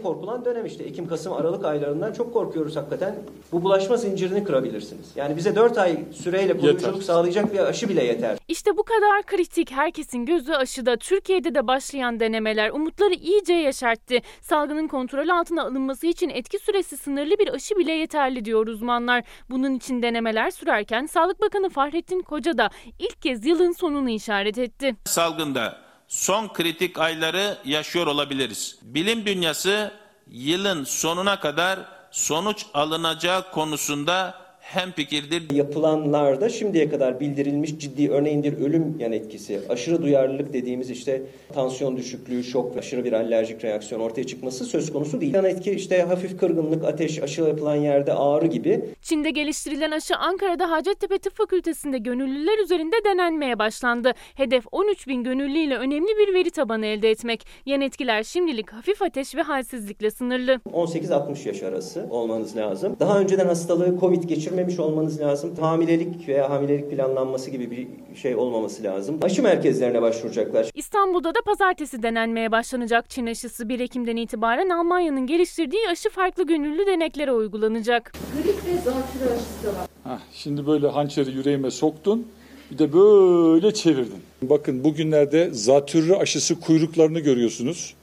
[0.03, 3.15] En korkulan dönem işte Ekim, Kasım, Aralık aylarından çok korkuyoruz hakikaten.
[3.53, 5.07] Bu bulaşma zincirini kırabilirsiniz.
[5.17, 8.39] Yani bize 4 ay süreyle koruyuculuk sağlayacak bir aşı bile yeter.
[8.49, 9.71] İşte bu kadar kritik.
[9.71, 10.97] Herkesin gözü aşıda.
[10.97, 14.15] Türkiye'de de başlayan denemeler umutları iyice yaşarttı.
[14.41, 19.25] Salgının kontrol altına alınması için etki süresi sınırlı bir aşı bile yeterli diyor uzmanlar.
[19.51, 24.97] Bunun için denemeler sürerken Sağlık Bakanı Fahrettin Koca da ilk kez yılın sonunu işaret etti.
[25.05, 28.79] Salgında son kritik ayları yaşıyor olabiliriz.
[28.83, 29.95] Bilim dünyası
[30.27, 34.42] yılın sonuna kadar sonuç alınacağı konusunda
[34.75, 35.55] hemfikirdir.
[35.55, 41.23] Yapılanlarda şimdiye kadar bildirilmiş ciddi örneğin bir ölüm yan etkisi, aşırı duyarlılık dediğimiz işte
[41.55, 45.35] tansiyon düşüklüğü, şok, aşırı bir alerjik reaksiyon ortaya çıkması söz konusu değil.
[45.35, 48.85] Yan etki işte hafif kırgınlık, ateş, aşı yapılan yerde ağrı gibi.
[49.03, 54.13] Çin'de geliştirilen aşı Ankara'da Hacettepe Tıp Fakültesi'nde gönüllüler üzerinde denenmeye başlandı.
[54.35, 57.47] Hedef 13 bin gönüllüyle önemli bir veri tabanı elde etmek.
[57.67, 60.53] Yan etkiler şimdilik hafif ateş ve halsizlikle sınırlı.
[60.53, 62.97] 18-60 yaş arası olmanız lazım.
[63.01, 64.25] Daha önceden hastalığı COVID
[64.63, 65.55] geçirmemiş olmanız lazım.
[65.61, 69.19] Hamilelik veya hamilelik planlanması gibi bir şey olmaması lazım.
[69.23, 70.71] Aşı merkezlerine başvuracaklar.
[70.75, 76.87] İstanbul'da da pazartesi denenmeye başlanacak Çin aşısı 1 Ekim'den itibaren Almanya'nın geliştirdiği aşı farklı gönüllü
[76.87, 78.13] deneklere uygulanacak.
[78.43, 79.87] Grip ve zatürre aşısı var.
[80.05, 82.27] Hah, şimdi böyle hançeri yüreğime soktun.
[82.71, 84.23] Bir de böyle çevirdin.
[84.43, 87.95] Bakın bugünlerde zatürre aşısı kuyruklarını görüyorsunuz.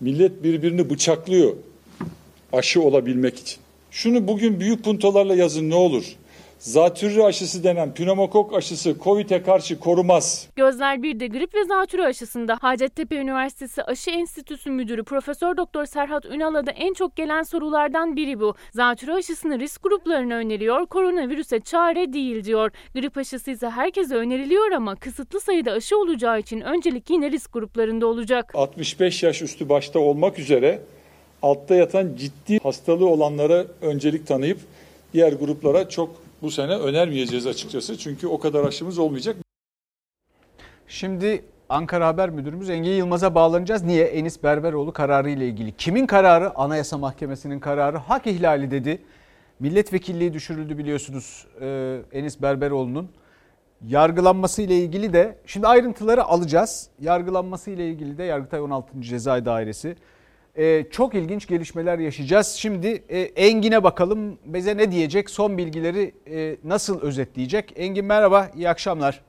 [0.00, 1.52] Millet birbirini bıçaklıyor
[2.52, 3.60] aşı olabilmek için.
[3.90, 6.04] Şunu bugün büyük puntolarla yazın ne olur.
[6.58, 10.48] Zatürre aşısı denen pneumokok aşısı COVID'e karşı korumaz.
[10.56, 12.58] Gözler bir de grip ve zatürre aşısında.
[12.60, 18.40] Hacettepe Üniversitesi Aşı Enstitüsü Müdürü Profesör Doktor Serhat Ünal'a da en çok gelen sorulardan biri
[18.40, 18.54] bu.
[18.72, 22.70] Zatürre aşısını risk gruplarına öneriyor, koronavirüse çare değil diyor.
[22.94, 28.06] Grip aşısı ise herkese öneriliyor ama kısıtlı sayıda aşı olacağı için öncelik yine risk gruplarında
[28.06, 28.52] olacak.
[28.54, 30.82] 65 yaş üstü başta olmak üzere
[31.42, 34.58] altta yatan ciddi hastalığı olanlara öncelik tanıyıp
[35.14, 36.10] Diğer gruplara çok
[36.42, 37.98] bu sene önermeyeceğiz açıkçası.
[37.98, 39.36] Çünkü o kadar aşımız olmayacak.
[40.88, 43.82] Şimdi Ankara Haber Müdürümüz Engin Yılmaz'a bağlanacağız.
[43.82, 44.04] Niye?
[44.04, 45.72] Enis Berberoğlu kararı ile ilgili.
[45.72, 46.56] Kimin kararı?
[46.56, 47.96] Anayasa Mahkemesi'nin kararı.
[47.96, 49.02] Hak ihlali dedi.
[49.60, 53.08] Milletvekilliği düşürüldü biliyorsunuz e, Enis Berberoğlu'nun.
[53.88, 56.88] Yargılanması ile ilgili de şimdi ayrıntıları alacağız.
[57.00, 59.02] Yargılanması ile ilgili de Yargıtay 16.
[59.02, 59.96] Ceza Dairesi.
[60.58, 62.46] E, çok ilginç gelişmeler yaşayacağız.
[62.46, 64.38] Şimdi e, Engin'e bakalım.
[64.44, 65.30] Bize ne diyecek?
[65.30, 67.72] Son bilgileri e, nasıl özetleyecek?
[67.76, 69.20] Engin merhaba, iyi akşamlar.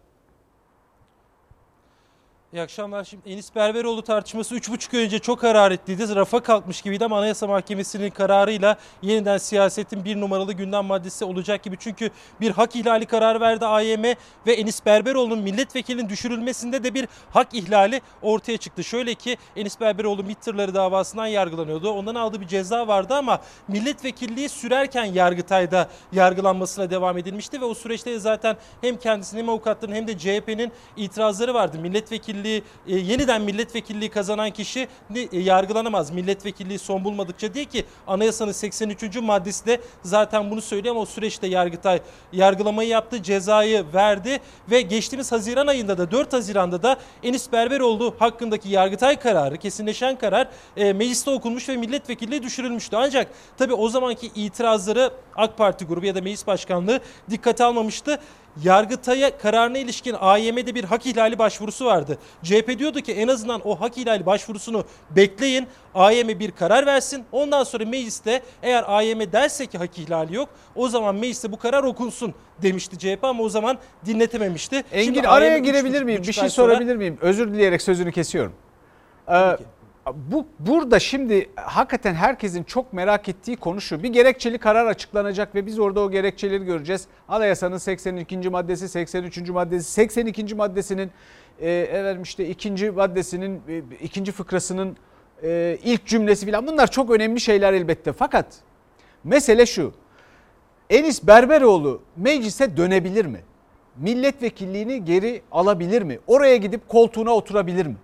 [2.53, 3.03] İyi akşamlar.
[3.03, 6.15] Şimdi Enis Berberoğlu tartışması 3,5 ay önce çok hararetliydi.
[6.15, 11.77] Rafa kalkmış gibiydi ama Anayasa Mahkemesi'nin kararıyla yeniden siyasetin bir numaralı gündem maddesi olacak gibi.
[11.79, 12.09] Çünkü
[12.41, 14.03] bir hak ihlali kararı verdi AYM
[14.47, 18.83] ve Enis Berberoğlu'nun milletvekilinin düşürülmesinde de bir hak ihlali ortaya çıktı.
[18.83, 21.91] Şöyle ki Enis Berberoğlu MİT davasından yargılanıyordu.
[21.91, 28.19] Ondan aldığı bir ceza vardı ama milletvekilliği sürerken Yargıtay'da yargılanmasına devam edilmişti ve o süreçte
[28.19, 31.79] zaten hem kendisinin hem avukatların hem de CHP'nin itirazları vardı.
[31.79, 36.11] Milletvekilliği milletvekilliği e, yeniden milletvekilliği kazanan kişi e, yargılanamaz.
[36.11, 39.15] Milletvekilliği son bulmadıkça diye ki anayasanın 83.
[39.21, 42.01] maddesi de zaten bunu söylüyor ama o süreçte Yargıtay
[42.33, 44.39] yargılamayı yaptı, cezayı verdi
[44.71, 50.47] ve geçtiğimiz Haziran ayında da 4 Haziran'da da Enis Berberoğlu hakkındaki Yargıtay kararı, kesinleşen karar
[50.77, 52.95] e, mecliste okunmuş ve milletvekilliği düşürülmüştü.
[52.95, 53.27] Ancak
[53.57, 56.99] tabii o zamanki itirazları AK Parti grubu ya da meclis başkanlığı
[57.29, 58.19] dikkate almamıştı.
[58.63, 62.17] Yargıtay'a kararına ilişkin AYM'de bir hak ihlali başvurusu vardı.
[62.43, 65.67] CHP diyordu ki en azından o hak ihlali başvurusunu bekleyin.
[65.95, 67.23] AYM bir karar versin.
[67.31, 71.83] Ondan sonra mecliste eğer AYM derse ki hak ihlali yok o zaman mecliste bu karar
[71.83, 74.83] okunsun demişti CHP ama o zaman dinletememişti.
[74.91, 76.23] Engin Şimdi araya girebilir miyim?
[76.27, 77.17] Bir şey sorabilir miyim?
[77.21, 78.53] Özür dileyerek sözünü kesiyorum.
[79.29, 79.57] Ee,
[80.07, 84.03] bu burada şimdi hakikaten herkesin çok merak ettiği konu şu.
[84.03, 87.07] Bir gerekçeli karar açıklanacak ve biz orada o gerekçeleri göreceğiz.
[87.27, 88.49] Anayasanın 82.
[88.49, 89.49] maddesi, 83.
[89.49, 90.55] maddesi, 82.
[90.55, 91.11] maddesinin
[91.61, 94.97] e, işte ikinci maddesinin e, ikinci fıkrasının
[95.43, 98.13] e, ilk cümlesi falan bunlar çok önemli şeyler elbette.
[98.13, 98.45] Fakat
[99.23, 99.93] mesele şu.
[100.89, 103.41] Enis Berberoğlu meclise dönebilir mi?
[103.97, 106.19] Milletvekilliğini geri alabilir mi?
[106.27, 107.95] Oraya gidip koltuğuna oturabilir mi?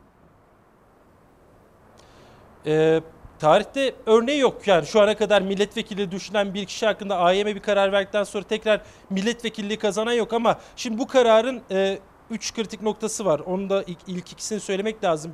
[2.65, 3.01] Ee,
[3.39, 4.67] tarihte örneği yok.
[4.67, 8.81] Yani şu ana kadar milletvekili düşünen bir kişi hakkında AYM bir karar verdikten sonra tekrar
[9.09, 11.61] milletvekilliği kazanan yok ama şimdi bu kararın
[12.31, 13.39] 3 e, kritik noktası var.
[13.39, 15.33] Onu da ilk, ilk ikisini söylemek lazım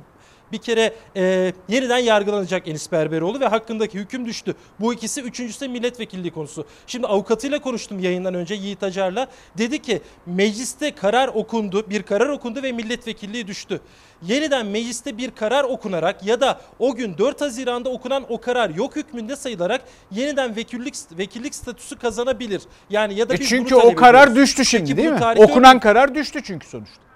[0.54, 4.54] bir kere e, yeniden yargılanacak Enis Berberoğlu ve hakkındaki hüküm düştü.
[4.80, 6.66] Bu ikisi üçüncüsü de milletvekilliği konusu.
[6.86, 9.28] Şimdi avukatıyla konuştum yayından önce Yiğit Acar'la.
[9.58, 13.80] Dedi ki mecliste karar okundu, bir karar okundu ve milletvekilliği düştü.
[14.22, 18.96] Yeniden mecliste bir karar okunarak ya da o gün 4 Haziran'da okunan o karar yok
[18.96, 22.62] hükmünde sayılarak yeniden vekillik vekillik statüsü kazanabilir.
[22.90, 25.44] Yani ya da e çünkü o karar düştü şimdi Peki, değil mi?
[25.44, 27.13] Okunan karar düştü çünkü sonuçta.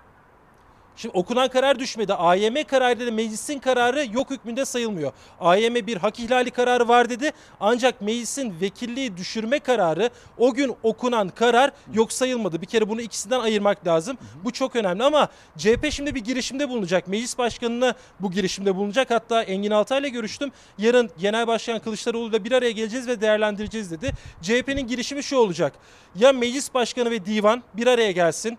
[0.99, 2.15] Şimdi okunan karar düşmedi.
[2.15, 5.13] AYM kararı dedi meclisin kararı yok hükmünde sayılmıyor.
[5.41, 7.33] AYM bir hak ihlali kararı var dedi.
[7.61, 12.63] Ancak meclisin vekilliği düşürme kararı o gün okunan karar yok sayılmadı.
[12.63, 14.19] Bir kere bunu ikisinden ayırmak lazım.
[14.45, 17.09] Bu çok önemli ama CHP şimdi bir girişimde bulunacak.
[17.09, 19.11] Meclis başkanına bu girişimde bulunacak.
[19.11, 20.53] Hatta Engin Altay'la görüştüm.
[20.79, 24.13] Yarın Genel Başkan Kılıçdaroğlu ile bir araya geleceğiz ve değerlendireceğiz dedi.
[24.43, 25.73] CHP'nin girişimi şu olacak.
[26.15, 28.59] Ya meclis başkanı ve divan bir araya gelsin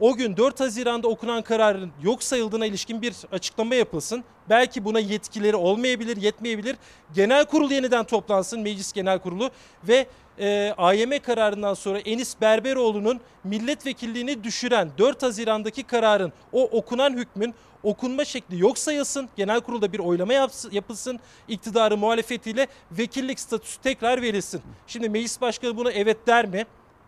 [0.00, 4.24] o gün 4 Haziran'da okunan kararın yok sayıldığına ilişkin bir açıklama yapılsın.
[4.50, 6.76] Belki buna yetkileri olmayabilir, yetmeyebilir.
[7.14, 9.50] Genel kurul yeniden toplansın, meclis genel kurulu
[9.88, 10.06] ve
[10.38, 18.24] e, AYM kararından sonra Enis Berberoğlu'nun milletvekilliğini düşüren 4 Haziran'daki kararın o okunan hükmün okunma
[18.24, 19.28] şekli yok sayılsın.
[19.36, 20.32] Genel kurulda bir oylama
[20.72, 21.20] yapılsın.
[21.48, 24.62] İktidarı muhalefetiyle vekillik statüsü tekrar verilsin.
[24.86, 26.66] Şimdi meclis başkanı buna evet der mi?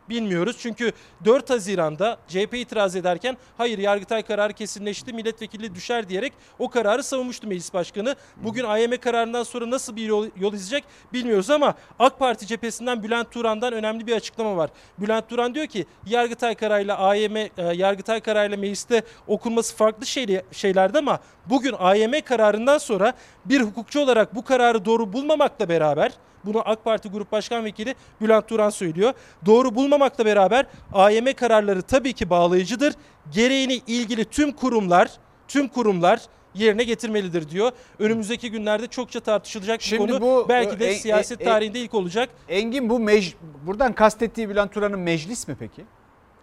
[0.09, 0.57] Bilmiyoruz.
[0.61, 0.93] Çünkü
[1.25, 7.47] 4 Haziran'da CHP itiraz ederken hayır Yargıtay kararı kesinleşti milletvekili düşer diyerek o kararı savunmuştu
[7.47, 8.17] meclis başkanı.
[8.37, 13.31] Bugün AYM kararından sonra nasıl bir yol, yol izleyecek bilmiyoruz ama AK Parti cephesinden Bülent
[13.31, 14.71] Turan'dan önemli bir açıklama var.
[14.99, 20.99] Bülent Turan diyor ki Yargıtay kararıyla AYM e, Yargıtay kararıyla mecliste okunması farklı şey, şeylerdi
[20.99, 23.13] ama bugün AYM kararından sonra
[23.45, 26.13] bir hukukçu olarak bu kararı doğru bulmamakla beraber
[26.47, 29.13] bunu AK Parti Grup Başkan Vekili Bülent Turan söylüyor.
[29.47, 32.95] Doğru bulmamakla beraber AYM kararları tabii ki bağlayıcıdır.
[33.33, 35.11] Gereğini ilgili tüm kurumlar,
[35.49, 36.21] tüm kurumlar
[36.55, 37.73] yerine getirmelidir diyor.
[37.99, 40.21] Önümüzdeki günlerde çokça tartışılacak bir Şimdi konu.
[40.21, 42.29] Bu, Belki de e, siyaset e, tarihinde ilk olacak.
[42.49, 43.35] Engin bu mec
[43.67, 45.85] buradan kastettiği Bülent Turan'ın meclis mi peki?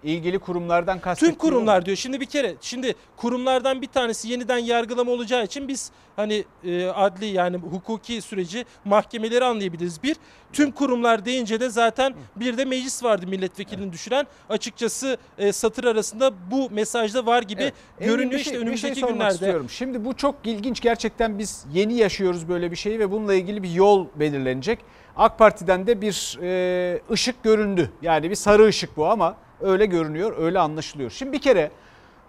[0.03, 1.97] İlgili kurumlardan kastettiği Tüm kurumlar diyor.
[1.97, 7.25] Şimdi bir kere şimdi kurumlardan bir tanesi yeniden yargılama olacağı için biz hani e, adli
[7.25, 10.03] yani hukuki süreci mahkemeleri anlayabiliriz.
[10.03, 10.15] Bir
[10.53, 14.27] tüm kurumlar deyince de zaten bir de meclis vardı milletvekilini düşüren.
[14.49, 19.09] Açıkçası e, satır arasında bu mesajda var gibi Engin, görünüyor bir işte şey- önümüzdeki şey
[19.09, 19.33] günlerde.
[19.33, 19.69] istiyorum.
[19.69, 23.71] Şimdi bu çok ilginç gerçekten biz yeni yaşıyoruz böyle bir şeyi ve bununla ilgili bir
[23.71, 24.79] yol belirlenecek.
[25.15, 27.91] AK Parti'den de bir e, ışık göründü.
[28.01, 31.09] Yani bir sarı ışık bu ama öyle görünüyor, öyle anlaşılıyor.
[31.09, 31.71] Şimdi bir kere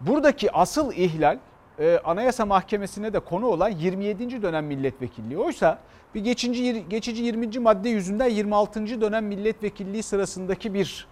[0.00, 1.38] buradaki asıl ihlal
[1.78, 4.42] e, Anayasa Mahkemesi'ne de konu olan 27.
[4.42, 5.38] dönem milletvekilliği.
[5.38, 5.78] Oysa
[6.14, 7.58] bir geçici, geçici 20.
[7.58, 9.00] madde yüzünden 26.
[9.00, 11.06] dönem milletvekilliği sırasındaki bir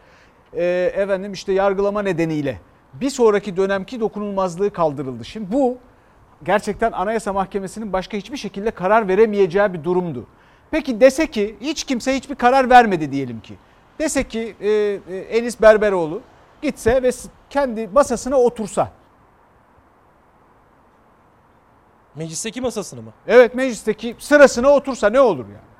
[0.52, 2.58] e, efendim işte yargılama nedeniyle
[2.94, 5.24] bir sonraki dönemki dokunulmazlığı kaldırıldı.
[5.24, 5.78] Şimdi bu
[6.44, 10.26] gerçekten Anayasa Mahkemesi'nin başka hiçbir şekilde karar veremeyeceği bir durumdu.
[10.70, 13.54] Peki dese ki hiç kimse hiçbir karar vermedi diyelim ki.
[14.02, 16.20] Dese ki e, e, Enis Berberoğlu
[16.62, 17.10] gitse ve
[17.50, 18.92] kendi masasına otursa.
[22.14, 23.12] Meclisteki masasını mı?
[23.26, 25.71] Evet meclisteki sırasına otursa ne olur yani?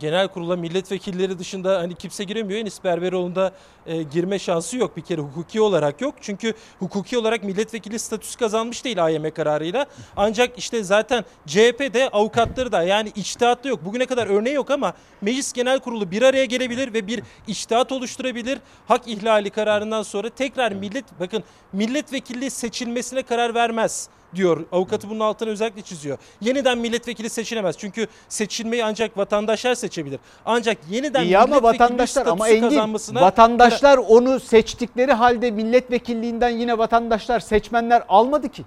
[0.00, 2.60] Genel kurula milletvekilleri dışında hani kimse giremiyor.
[2.60, 3.52] Enis Berberoğlu'nda
[3.86, 6.14] e, girme şansı yok bir kere hukuki olarak yok.
[6.20, 9.86] Çünkü hukuki olarak milletvekili statüsü kazanmış değil AYM kararıyla.
[10.16, 13.84] Ancak işte zaten CHP'de avukatları da yani içtihatlı yok.
[13.84, 18.58] Bugüne kadar örneği yok ama Meclis Genel Kurulu bir araya gelebilir ve bir içtihat oluşturabilir.
[18.88, 24.66] Hak ihlali kararından sonra tekrar millet bakın milletvekilliği seçilmesine karar vermez diyor.
[24.72, 26.18] Avukatı bunun altını özellikle çiziyor.
[26.40, 27.78] Yeniden milletvekili seçilemez.
[27.78, 30.20] Çünkü seçilmeyi ancak vatandaşlar seçebilir.
[30.44, 38.04] Ancak yeniden İyi ama vatandaşlar ama Engin vatandaşlar onu seçtikleri halde milletvekilliğinden yine vatandaşlar seçmenler
[38.08, 38.64] almadı ki.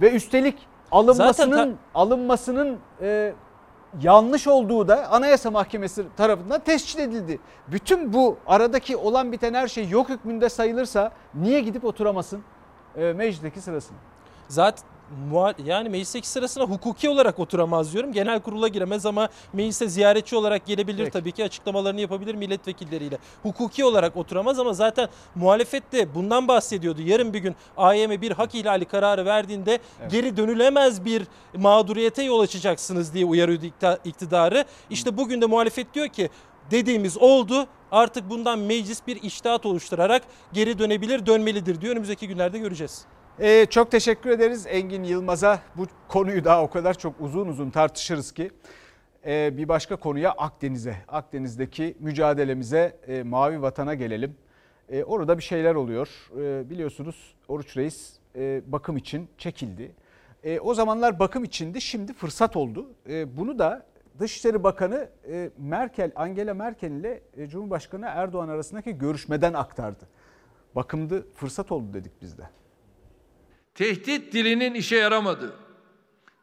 [0.00, 0.58] Ve üstelik
[0.90, 3.32] alınmasının Zaten alınmasının e,
[4.02, 7.40] yanlış olduğu da Anayasa Mahkemesi tarafından tescil edildi.
[7.68, 12.42] Bütün bu aradaki olan biten her şey yok hükmünde sayılırsa niye gidip oturamasın
[12.96, 13.96] e, meclisteki sırasına?
[14.48, 14.88] Zaten
[15.64, 18.12] yani meclisteki sırasına hukuki olarak oturamaz diyorum.
[18.12, 21.10] Genel kurula giremez ama meclise ziyaretçi olarak gelebilir Peki.
[21.10, 23.18] tabii ki açıklamalarını yapabilir milletvekilleriyle.
[23.42, 27.02] Hukuki olarak oturamaz ama zaten muhalefet de bundan bahsediyordu.
[27.02, 29.78] Yarın bir gün AYM bir hak ihlali kararı verdiğinde
[30.10, 31.22] geri dönülemez bir
[31.56, 33.66] mağduriyete yol açacaksınız diye uyarıyordu
[34.04, 34.64] iktidarı.
[34.90, 36.30] İşte bugün de muhalefet diyor ki
[36.70, 37.66] dediğimiz oldu.
[37.92, 41.92] Artık bundan meclis bir iştahat oluşturarak geri dönebilir, dönmelidir diyor.
[41.92, 43.06] Önümüzdeki günlerde göreceğiz.
[43.40, 45.60] Ee, çok teşekkür ederiz Engin Yılmaz'a.
[45.76, 48.50] Bu konuyu daha o kadar çok uzun uzun tartışırız ki.
[49.26, 54.36] Ee, bir başka konuya Akdeniz'e, Akdeniz'deki mücadelemize, e, Mavi Vatan'a gelelim.
[54.88, 56.08] E, orada bir şeyler oluyor.
[56.40, 59.92] E, biliyorsunuz Oruç Reis e, bakım için çekildi.
[60.44, 62.86] E, o zamanlar bakım içindi, şimdi fırsat oldu.
[63.08, 63.86] E, bunu da
[64.18, 70.04] Dışişleri Bakanı e, Merkel, Angela Merkel ile e, Cumhurbaşkanı Erdoğan arasındaki görüşmeden aktardı.
[70.74, 72.57] Bakımdı, fırsat oldu dedik biz de.
[73.78, 75.52] Tehdit dilinin işe yaramadığı,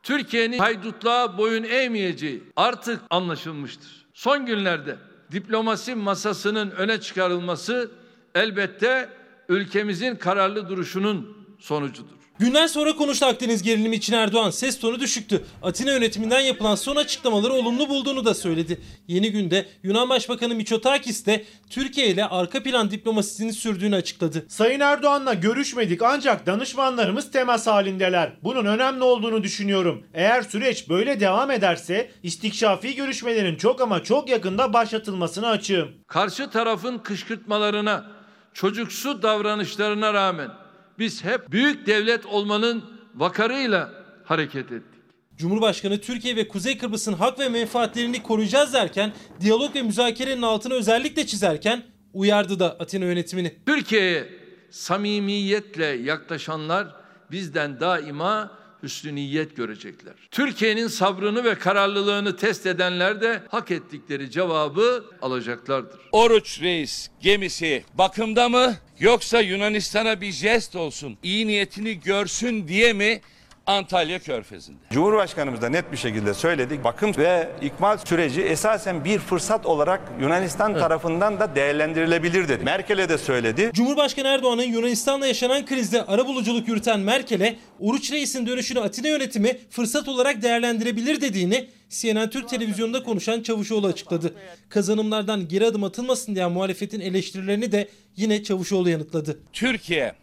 [0.04, 4.06] Türkiye'nin haydutluğa boyun eğmeyeceği artık anlaşılmıştır.
[4.14, 4.98] Son günlerde
[5.32, 7.92] diplomasi masasının öne çıkarılması
[8.36, 9.10] elbette
[9.50, 12.25] ülkemizin kararlı duruşunun sonucudur.
[12.40, 14.50] Günler sonra konuştu Akdeniz gerilimi için Erdoğan.
[14.50, 15.44] Ses tonu düşüktü.
[15.64, 18.82] Atina yönetiminden yapılan son açıklamaları olumlu bulduğunu da söyledi.
[19.08, 24.46] Yeni günde Yunan Başbakanı Mitsotakis de Türkiye ile arka plan diplomasisini sürdüğünü açıkladı.
[24.50, 28.32] Sayın Erdoğan'la görüşmedik ancak danışmanlarımız temas halindeler.
[28.44, 30.04] Bunun önemli olduğunu düşünüyorum.
[30.14, 35.90] Eğer süreç böyle devam ederse istikşafi görüşmelerin çok ama çok yakında başlatılmasına açığım.
[36.08, 38.12] Karşı tarafın kışkırtmalarına,
[38.54, 40.65] çocuksu davranışlarına rağmen
[41.00, 42.84] biz hep büyük devlet olmanın
[43.16, 43.92] vakarıyla
[44.24, 45.02] hareket ettik.
[45.36, 51.26] Cumhurbaşkanı Türkiye ve Kuzey Kıbrıs'ın hak ve menfaatlerini koruyacağız derken diyalog ve müzakerenin altını özellikle
[51.26, 53.56] çizerken uyardı da Atina yönetimini.
[53.66, 54.30] Türkiye'ye
[54.70, 56.88] samimiyetle yaklaşanlar
[57.32, 58.52] bizden daima
[58.86, 60.14] hüsnü niyet görecekler.
[60.32, 66.00] Türkiye'nin sabrını ve kararlılığını test edenler de hak ettikleri cevabı alacaklardır.
[66.12, 73.22] Oruç Reis gemisi bakımda mı yoksa Yunanistan'a bir jest olsun, iyi niyetini görsün diye mi
[73.68, 74.78] Antalya Körfezi'nde?
[74.92, 76.84] Cumhurbaşkanımız da net bir şekilde söyledi.
[76.84, 82.64] Bakım ve ikmal süreci esasen bir fırsat olarak Yunanistan tarafından da değerlendirilebilir dedi.
[82.64, 83.72] Merkel'e de söyledi.
[83.74, 90.42] Cumhurbaşkanı Erdoğan'ın Yunanistan'la yaşanan krizde arabuluculuk yürüten Merkel'e Oruç Reis'in dönüşünü Atina yönetimi fırsat olarak
[90.42, 94.36] değerlendirebilir dediğini CNN Türk televizyonunda konuşan Çavuşoğlu açıkladı.
[94.70, 99.40] Kazanımlardan geri adım atılmasın diyen muhalefetin eleştirilerini de yine Çavuşoğlu yanıtladı.
[99.54, 100.16] Türkiye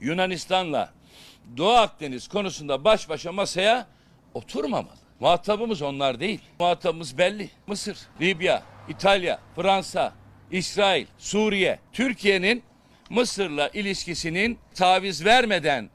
[0.00, 0.92] Yunanistan'la
[1.56, 3.86] Doğu Akdeniz konusunda baş başa masaya
[4.34, 4.96] oturmamalı.
[5.20, 6.40] Muhatabımız onlar değil.
[6.60, 7.50] Muhatabımız belli.
[7.66, 10.12] Mısır, Libya, İtalya, Fransa,
[10.50, 12.62] İsrail, Suriye, Türkiye'nin
[13.10, 15.90] Mısır'la ilişkisinin taviz vermeden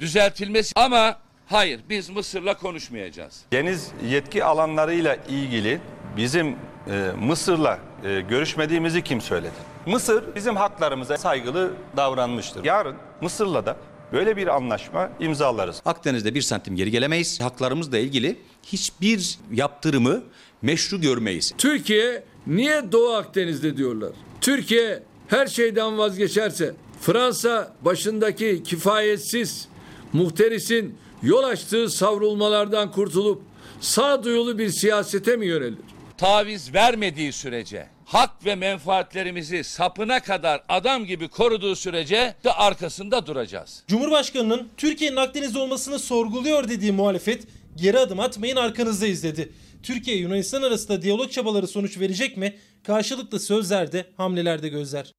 [0.00, 3.42] düzeltilmesi ama hayır biz Mısır'la konuşmayacağız.
[3.52, 5.80] Deniz yetki alanlarıyla ilgili
[6.16, 6.56] bizim
[6.90, 9.72] e, Mısır'la e, görüşmediğimizi kim söyledi?
[9.86, 12.64] Mısır bizim haklarımıza saygılı davranmıştır.
[12.64, 13.76] Yarın Mısır'la da
[14.12, 15.82] böyle bir anlaşma imzalarız.
[15.84, 17.40] Akdeniz'de bir santim geri gelemeyiz.
[17.40, 20.22] Haklarımızla ilgili hiçbir yaptırımı
[20.62, 21.54] meşru görmeyiz.
[21.58, 24.12] Türkiye niye Doğu Akdeniz'de diyorlar?
[24.40, 29.68] Türkiye her şeyden vazgeçerse Fransa başındaki kifayetsiz
[30.12, 33.42] muhterisin yol açtığı savrulmalardan kurtulup
[33.80, 35.78] sağduyulu bir siyasete mi yönelir?
[36.18, 43.84] Taviz vermediği sürece hak ve menfaatlerimizi sapına kadar adam gibi koruduğu sürece de arkasında duracağız.
[43.88, 47.46] Cumhurbaşkanının Türkiye'nin Akdeniz'de olmasını sorguluyor dediği muhalefet
[47.76, 49.52] geri adım atmayın arkanızdayız dedi.
[49.82, 52.56] Türkiye Yunanistan arasında diyalog çabaları sonuç verecek mi?
[52.86, 55.12] Karşılıklı sözlerde, hamlelerde gözler.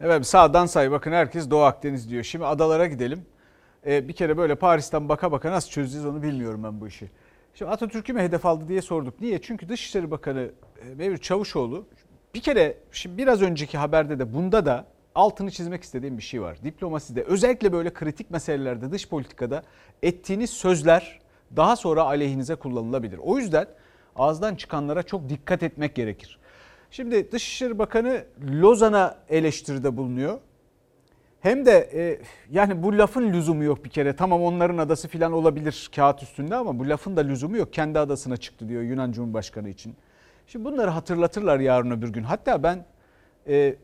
[0.00, 2.24] Evet sağdan say bakın herkes Doğu Akdeniz diyor.
[2.24, 3.26] Şimdi adalara gidelim.
[3.86, 7.10] Ee, bir kere böyle Paris'ten baka baka nasıl çözeceğiz onu bilmiyorum ben bu işi.
[7.54, 9.20] Şimdi Atatürk'ü mü hedef aldı diye sorduk.
[9.20, 9.42] Niye?
[9.42, 10.50] Çünkü Dışişleri Bakanı
[10.90, 11.86] e, Mevlüt Çavuşoğlu
[12.34, 16.62] bir kere şimdi biraz önceki haberde de bunda da altını çizmek istediğim bir şey var.
[16.64, 19.62] Diplomaside özellikle böyle kritik meselelerde dış politikada
[20.02, 21.20] ettiğiniz sözler
[21.56, 23.18] daha sonra aleyhinize kullanılabilir.
[23.18, 23.66] O yüzden
[24.16, 26.38] ağızdan çıkanlara çok dikkat etmek gerekir.
[26.90, 30.38] Şimdi Dışişleri Bakanı Lozan'a eleştiride bulunuyor.
[31.42, 32.18] Hem de e,
[32.50, 34.16] yani bu lafın lüzumu yok bir kere.
[34.16, 37.72] Tamam onların adası falan olabilir kağıt üstünde ama bu lafın da lüzumu yok.
[37.72, 39.94] Kendi adasına çıktı diyor Yunan Cumhurbaşkanı için.
[40.46, 42.22] Şimdi bunları hatırlatırlar yarın öbür gün.
[42.22, 42.84] Hatta ben
[43.48, 43.76] e,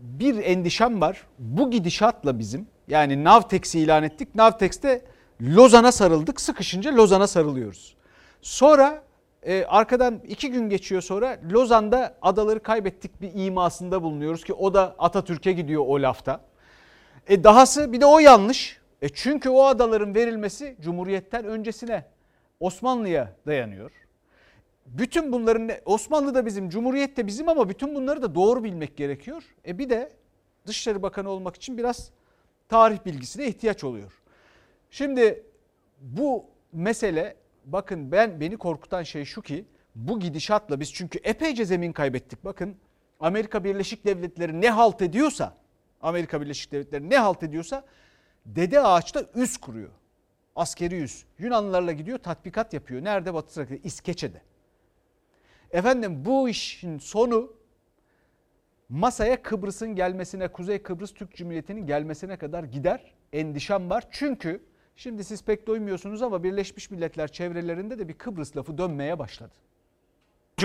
[0.00, 1.26] bir endişem var.
[1.38, 4.34] Bu gidişatla bizim yani Navtex'i ilan ettik.
[4.34, 5.02] Navtex'te
[5.42, 6.40] Lozan'a sarıldık.
[6.40, 7.96] Sıkışınca Lozan'a sarılıyoruz.
[8.42, 9.02] Sonra
[9.42, 14.94] e, arkadan iki gün geçiyor sonra Lozan'da adaları kaybettik bir imasında bulunuyoruz ki o da
[14.98, 16.40] Atatürk'e gidiyor o lafta.
[17.28, 18.80] E dahası bir de o yanlış.
[19.02, 22.04] E çünkü o adaların verilmesi Cumhuriyet'ten öncesine
[22.60, 23.90] Osmanlı'ya dayanıyor.
[24.86, 29.42] Bütün bunların Osmanlı da bizim, Cumhuriyet de bizim ama bütün bunları da doğru bilmek gerekiyor.
[29.66, 30.12] E bir de
[30.66, 32.10] Dışişleri Bakanı olmak için biraz
[32.68, 34.12] tarih bilgisine ihtiyaç oluyor.
[34.90, 35.46] Şimdi
[36.00, 39.64] bu mesele bakın ben beni korkutan şey şu ki
[39.94, 42.44] bu gidişatla biz çünkü epeyce zemin kaybettik.
[42.44, 42.76] Bakın
[43.20, 45.56] Amerika Birleşik Devletleri ne halt ediyorsa
[46.04, 47.84] Amerika Birleşik Devletleri ne halt ediyorsa
[48.46, 49.90] Dede Ağaç'ta üs kuruyor.
[50.56, 51.24] Askeri üs.
[51.38, 53.04] Yunanlılarla gidiyor tatbikat yapıyor.
[53.04, 53.34] Nerede?
[53.34, 54.42] Batı Trakya'da, İskeçe'de.
[55.70, 57.52] Efendim bu işin sonu
[58.88, 63.14] masaya Kıbrıs'ın gelmesine, Kuzey Kıbrıs Türk Cumhuriyeti'nin gelmesine kadar gider.
[63.32, 64.04] Endişem var.
[64.10, 64.62] Çünkü
[64.96, 69.54] şimdi siz pek duymuyorsunuz ama Birleşmiş Milletler çevrelerinde de bir Kıbrıs lafı dönmeye başladı.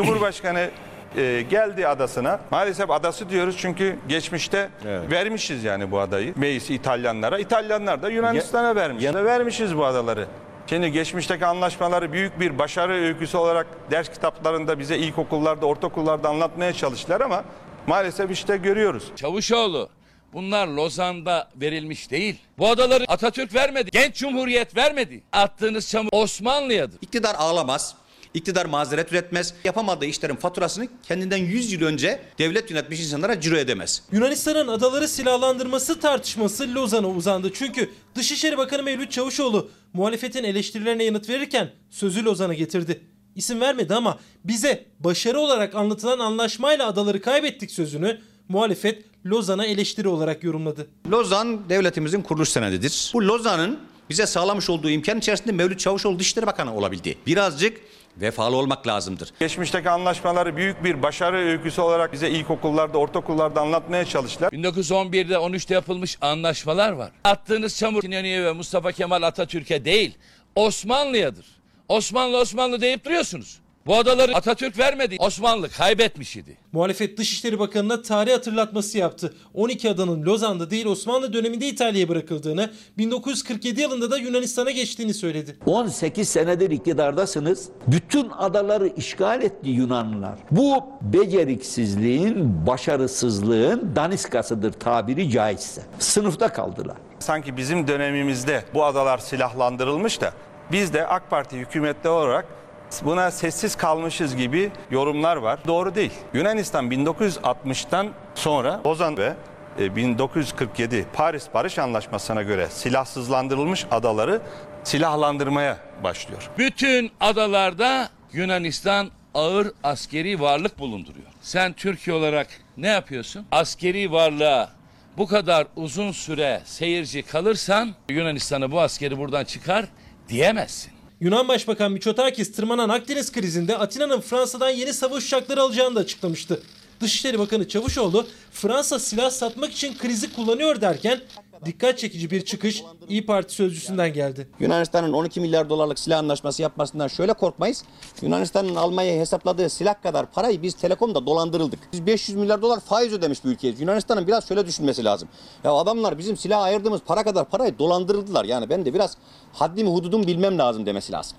[0.05, 0.69] Cumhurbaşkanı
[1.17, 2.39] e, geldi adasına.
[2.51, 6.33] Maalesef adası diyoruz çünkü geçmişte vermişiz yani bu adayı.
[6.35, 7.39] Meclis İtalyanlara.
[7.39, 9.05] İtalyanlar da Yunanistan'a vermiş.
[9.05, 10.27] Vermişiz bu adaları.
[10.67, 17.21] Şimdi geçmişteki anlaşmaları büyük bir başarı öyküsü olarak ders kitaplarında bize ilkokullarda, ortaokullarda anlatmaya çalıştılar
[17.21, 17.43] ama
[17.87, 19.03] maalesef işte görüyoruz.
[19.15, 19.89] Çavuşoğlu
[20.33, 22.39] bunlar Lozan'da verilmiş değil.
[22.57, 23.91] Bu adaları Atatürk vermedi.
[23.91, 25.23] Genç Cumhuriyet vermedi.
[25.31, 26.97] Attığınız çamur Osmanlı'yadır.
[27.01, 27.95] İktidar ağlamaz.
[28.33, 29.53] İktidar mazeret üretmez.
[29.63, 34.03] Yapamadığı işlerin faturasını kendinden 100 yıl önce devlet yönetmiş insanlara ciro edemez.
[34.11, 37.51] Yunanistan'ın adaları silahlandırması tartışması Lozan'a uzandı.
[37.53, 43.01] Çünkü Dışişleri Bakanı Mevlüt Çavuşoğlu muhalefetin eleştirilerine yanıt verirken sözü Lozan'a getirdi.
[43.35, 48.19] İsim vermedi ama bize başarı olarak anlatılan anlaşmayla adaları kaybettik sözünü
[48.49, 50.87] muhalefet Lozan'a eleştiri olarak yorumladı.
[51.11, 53.11] Lozan devletimizin kuruluş senedidir.
[53.13, 57.17] Bu Lozan'ın bize sağlamış olduğu imkan içerisinde Mevlüt Çavuşoğlu Dışişleri Bakanı olabildi.
[57.27, 57.77] Birazcık
[58.21, 59.29] vefalı olmak lazımdır.
[59.39, 64.51] Geçmişteki anlaşmaları büyük bir başarı öyküsü olarak bize ilkokullarda, ortaokullarda anlatmaya çalıştılar.
[64.51, 67.11] 1911'de 13'te yapılmış anlaşmalar var.
[67.23, 70.17] Attığınız çamur İnönü'ye ve Mustafa Kemal Atatürk'e değil
[70.55, 71.45] Osmanlı'yadır.
[71.87, 73.59] Osmanlı Osmanlı deyip duruyorsunuz.
[73.85, 75.15] Bu adaları Atatürk vermedi.
[75.19, 76.57] Osmanlı kaybetmiş idi.
[76.71, 79.33] Muhalefet Dışişleri Bakanı'na tarih hatırlatması yaptı.
[79.53, 85.57] 12 adanın Lozan'da değil Osmanlı döneminde İtalya'ya bırakıldığını, 1947 yılında da Yunanistan'a geçtiğini söyledi.
[85.65, 87.69] 18 senedir iktidardasınız.
[87.87, 90.39] Bütün adaları işgal etti Yunanlılar.
[90.51, 95.81] Bu beceriksizliğin, başarısızlığın daniskasıdır tabiri caizse.
[95.99, 96.97] Sınıfta kaldılar.
[97.19, 100.33] Sanki bizim dönemimizde bu adalar silahlandırılmış da
[100.71, 102.58] biz de AK Parti hükümetli olarak
[103.03, 105.59] buna sessiz kalmışız gibi yorumlar var.
[105.67, 106.13] Doğru değil.
[106.33, 109.33] Yunanistan 1960'tan sonra Lozan ve
[109.79, 114.41] e, 1947 Paris Barış Anlaşması'na göre silahsızlandırılmış adaları
[114.83, 116.49] silahlandırmaya başlıyor.
[116.57, 121.27] Bütün adalarda Yunanistan ağır askeri varlık bulunduruyor.
[121.41, 123.45] Sen Türkiye olarak ne yapıyorsun?
[123.51, 124.69] Askeri varlığa
[125.17, 129.85] bu kadar uzun süre seyirci kalırsan Yunanistan'ı bu askeri buradan çıkar
[130.29, 130.98] diyemezsin.
[131.21, 136.61] Yunan Başbakan Mitsotakis tırmanan Akdeniz krizinde Atina'nın Fransa'dan yeni savaş uçakları alacağını da açıklamıştı.
[137.01, 141.21] Dışişleri Bakanı Çavuşoğlu Fransa silah satmak için krizi kullanıyor derken
[141.65, 144.47] dikkat çekici bir çıkış İyi Parti sözcüsünden geldi.
[144.59, 147.83] Yunanistan'ın 12 milyar dolarlık silah anlaşması yapmasından şöyle korkmayız.
[148.21, 151.79] Yunanistan'ın Almanya'ya hesapladığı silah kadar parayı biz Telekom'da dolandırıldık.
[151.93, 153.81] Biz 500 milyar dolar faiz ödemiş bir ülkeyiz.
[153.81, 155.29] Yunanistan'ın biraz şöyle düşünmesi lazım.
[155.63, 158.45] Ya adamlar bizim silah ayırdığımız para kadar parayı dolandırıldılar.
[158.45, 159.17] Yani ben de biraz
[159.53, 161.37] haddimi hududumu bilmem lazım demesi lazım.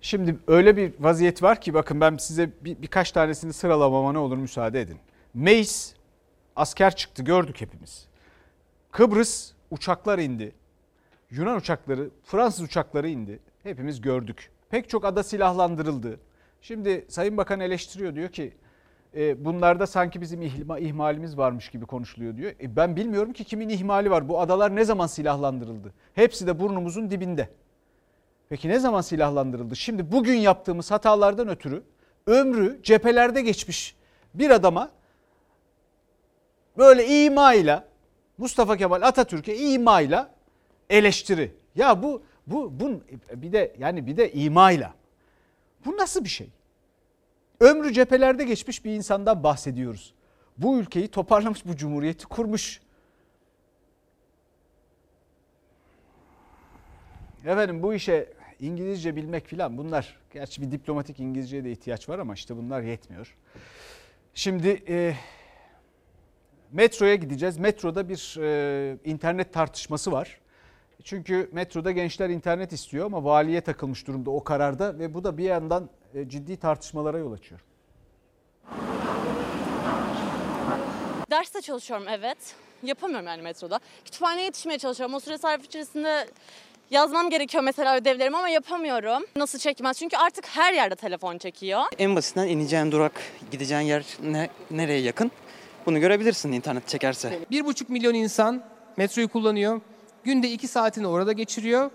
[0.00, 4.36] Şimdi öyle bir vaziyet var ki bakın ben size bir, birkaç tanesini sıralamama ne olur
[4.36, 4.98] müsaade edin.
[5.34, 5.94] Meis
[6.56, 8.06] asker çıktı gördük hepimiz.
[8.90, 10.52] Kıbrıs uçaklar indi.
[11.30, 13.38] Yunan uçakları, Fransız uçakları indi.
[13.62, 14.50] Hepimiz gördük.
[14.70, 16.20] Pek çok ada silahlandırıldı.
[16.60, 18.52] Şimdi Sayın Bakan eleştiriyor diyor ki
[19.16, 22.52] e, bunlarda sanki bizim ihma, ihmalimiz varmış gibi konuşuluyor diyor.
[22.60, 24.28] E, ben bilmiyorum ki kimin ihmali var.
[24.28, 25.92] Bu adalar ne zaman silahlandırıldı?
[26.14, 27.48] Hepsi de burnumuzun dibinde.
[28.48, 29.76] Peki ne zaman silahlandırıldı?
[29.76, 31.82] Şimdi bugün yaptığımız hatalardan ötürü
[32.26, 33.96] ömrü cephelerde geçmiş
[34.34, 34.90] bir adama
[36.78, 37.88] böyle imayla
[38.38, 40.34] Mustafa Kemal Atatürk'e imayla
[40.90, 41.54] eleştiri.
[41.74, 43.00] Ya bu bu bu
[43.34, 44.94] bir de yani bir de imayla.
[45.84, 46.48] Bu nasıl bir şey?
[47.60, 50.14] Ömrü cephelerde geçmiş bir insandan bahsediyoruz.
[50.58, 52.80] Bu ülkeyi toparlamış, bu cumhuriyeti kurmuş.
[57.44, 62.34] Efendim bu işe İngilizce bilmek filan bunlar gerçi bir diplomatik İngilizceye de ihtiyaç var ama
[62.34, 63.36] işte bunlar yetmiyor.
[64.34, 65.14] Şimdi e,
[66.72, 67.58] metroya gideceğiz.
[67.58, 70.40] Metroda bir e, internet tartışması var.
[71.04, 75.44] Çünkü metroda gençler internet istiyor ama valiye takılmış durumda o kararda ve bu da bir
[75.44, 77.60] yandan e, ciddi tartışmalara yol açıyor.
[81.30, 82.38] Derste çalışıyorum evet.
[82.82, 83.80] Yapamıyorum yani metroda.
[84.04, 85.14] Kütüphaneye yetişmeye çalışıyorum.
[85.14, 86.28] O süre sarf içerisinde
[86.90, 89.22] yazmam gerekiyor mesela ödevlerimi ama yapamıyorum.
[89.36, 89.98] Nasıl çekmez?
[89.98, 91.82] Çünkü artık her yerde telefon çekiyor.
[91.98, 93.12] En basitinden ineceğin durak,
[93.50, 95.30] gideceğin yer ne, nereye yakın?
[95.86, 97.38] Bunu görebilirsin internet çekerse.
[97.50, 98.62] Bir buçuk milyon insan
[98.96, 99.80] metroyu kullanıyor.
[100.24, 101.90] Günde iki saatini orada geçiriyor.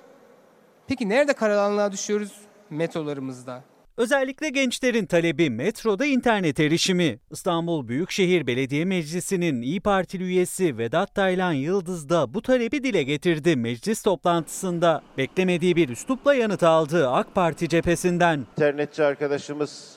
[0.88, 2.32] Peki nerede karanlığa düşüyoruz?
[2.70, 3.64] Metrolarımızda.
[3.98, 7.20] Özellikle gençlerin talebi metroda internet erişimi.
[7.32, 13.56] İstanbul Büyükşehir Belediye Meclisi'nin İyi Partili üyesi Vedat Taylan Yıldız da bu talebi dile getirdi
[13.56, 15.02] meclis toplantısında.
[15.18, 18.46] Beklemediği bir üslupla yanıt aldı AK Parti cephesinden.
[18.58, 19.96] İnternetçi arkadaşımız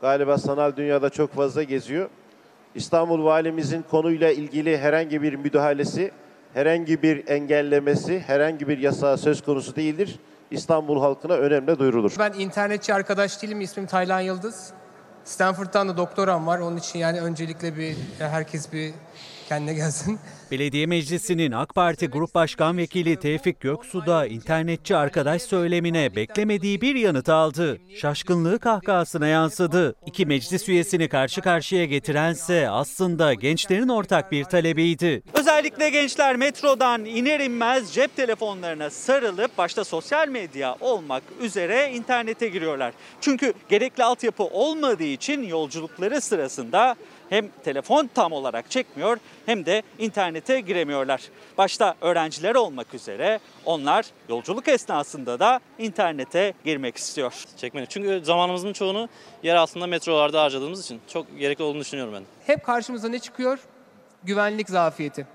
[0.00, 2.10] galiba sanal dünyada çok fazla geziyor.
[2.76, 6.10] İstanbul Valimizin konuyla ilgili herhangi bir müdahalesi,
[6.54, 10.18] herhangi bir engellemesi, herhangi bir yasağı söz konusu değildir.
[10.50, 12.12] İstanbul halkına önemli duyurulur.
[12.18, 13.60] Ben internetçi arkadaş değilim.
[13.60, 14.70] İsmim Taylan Yıldız.
[15.24, 16.58] Stanford'dan da doktoram var.
[16.58, 18.92] Onun için yani öncelikle bir herkes bir
[19.48, 20.18] kendine gelsin.
[20.50, 26.94] Belediye Meclisi'nin AK Parti Grup Başkan Vekili Tevfik Göksu da internetçi arkadaş söylemine beklemediği bir
[26.94, 27.78] yanıt aldı.
[27.96, 29.94] Şaşkınlığı kahkahasına yansıdı.
[30.06, 35.22] İki meclis üyesini karşı karşıya getirense aslında gençlerin ortak bir talebiydi.
[35.34, 42.92] Özellikle gençler metrodan iner inmez cep telefonlarına sarılıp başta sosyal medya olmak üzere internete giriyorlar.
[43.20, 46.96] Çünkü gerekli altyapı olmadığı için yolculukları sırasında
[47.30, 51.22] hem telefon tam olarak çekmiyor hem de internete giremiyorlar.
[51.58, 57.44] Başta öğrenciler olmak üzere onlar yolculuk esnasında da internete girmek istiyor.
[57.56, 57.86] Çekmeli.
[57.88, 59.08] Çünkü zamanımızın çoğunu
[59.42, 62.22] yer altında metrolarda harcadığımız için çok gerekli olduğunu düşünüyorum ben.
[62.46, 63.58] Hep karşımıza ne çıkıyor?
[64.24, 65.26] Güvenlik zafiyeti.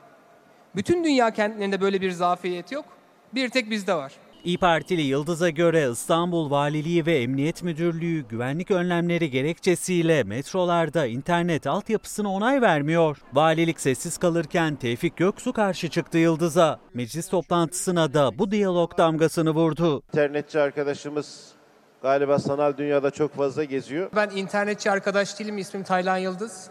[0.75, 2.85] Bütün dünya kentlerinde böyle bir zafiyet yok.
[3.33, 4.11] Bir tek bizde var.
[4.43, 12.33] İyi Partili Yıldız'a göre İstanbul Valiliği ve Emniyet Müdürlüğü güvenlik önlemleri gerekçesiyle metrolarda internet altyapısına
[12.33, 13.17] onay vermiyor.
[13.33, 16.79] Valilik sessiz kalırken Tevfik Göksu karşı çıktı Yıldız'a.
[16.93, 20.03] Meclis toplantısına da bu diyalog damgasını vurdu.
[20.13, 21.51] İnternetçi arkadaşımız
[22.01, 24.09] galiba sanal dünyada çok fazla geziyor.
[24.15, 25.57] Ben internetçi arkadaş değilim.
[25.57, 26.69] İsmim Taylan Yıldız.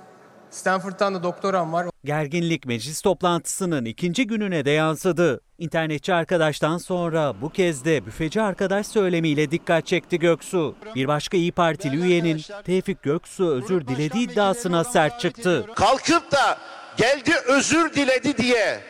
[0.50, 1.86] Stanford'dan da doktoram var.
[2.04, 5.40] Gerginlik meclis toplantısının ikinci gününe de yansıdı.
[5.58, 10.76] İnternetçi arkadaştan sonra bu kez de büfeci arkadaş söylemiyle dikkat çekti Göksu.
[10.94, 15.66] Bir başka İyi Partili üyenin Tevfik Göksu özür dilediği iddiasına sert çıktı.
[15.74, 16.58] Kalkıp da
[16.96, 18.80] geldi özür diledi diye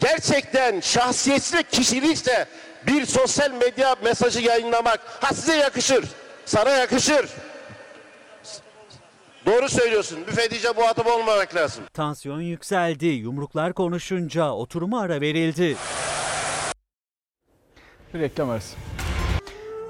[0.00, 2.46] gerçekten şahsiyetli kişilikle
[2.86, 6.04] bir sosyal medya mesajı yayınlamak ha size yakışır,
[6.46, 7.26] sana yakışır.
[9.48, 10.18] Doğru söylüyorsun.
[10.26, 11.84] Büfetice muhatap olmamak lazım.
[11.94, 13.06] Tansiyon yükseldi.
[13.06, 15.76] Yumruklar konuşunca oturuma ara verildi.
[18.14, 18.76] Bir reklam arası.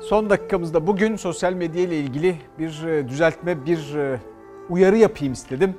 [0.02, 4.20] son dakikamızda bugün sosyal medya ile ilgili bir e, düzeltme, bir e,
[4.68, 5.76] uyarı yapayım istedim.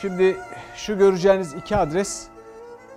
[0.00, 0.36] Şimdi
[0.76, 2.26] şu göreceğiniz iki adres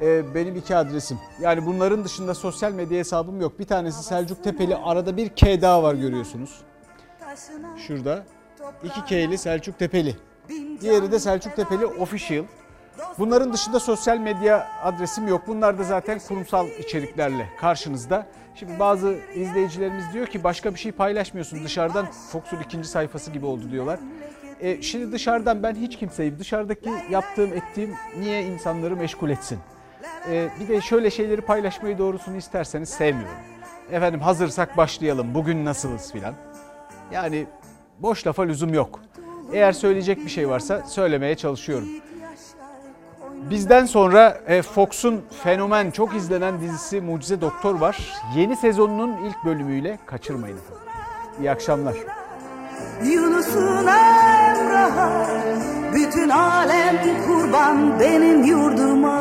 [0.01, 1.19] e, benim iki adresim.
[1.41, 3.59] Yani bunların dışında sosyal medya hesabım yok.
[3.59, 6.61] Bir tanesi Selçuk Tepeli arada bir K daha var görüyorsunuz.
[7.87, 8.25] Şurada.
[8.83, 10.15] 2 K'li Selçuk Tepeli.
[10.81, 12.43] Diğeri de Selçuk Tepeli Official.
[13.19, 15.41] Bunların dışında sosyal medya adresim yok.
[15.47, 18.27] Bunlar da zaten kurumsal içeriklerle karşınızda.
[18.55, 23.71] Şimdi bazı izleyicilerimiz diyor ki başka bir şey paylaşmıyorsun dışarıdan Fox'un ikinci sayfası gibi oldu
[23.71, 23.99] diyorlar.
[24.59, 29.59] E, şimdi dışarıdan ben hiç kimseyi dışarıdaki yaptığım ettiğim niye insanları meşgul etsin?
[30.29, 33.37] E, bir de şöyle şeyleri paylaşmayı doğrusunu isterseniz sevmiyorum.
[33.91, 36.33] Efendim hazırsak başlayalım bugün nasılız filan.
[37.11, 37.47] Yani
[38.01, 38.99] boş lafa lüzum yok.
[39.53, 41.87] Eğer söyleyecek bir şey varsa söylemeye çalışıyorum.
[43.49, 48.13] Bizden sonra e, Fox'un fenomen çok izlenen dizisi Mucize Doktor var.
[48.35, 50.83] Yeni sezonunun ilk bölümüyle kaçırmayın efendim.
[51.39, 51.95] İyi akşamlar.
[53.03, 55.27] Yunus'un Emrah'a
[55.93, 56.97] Bütün alem
[57.27, 59.19] kurban benim yurduma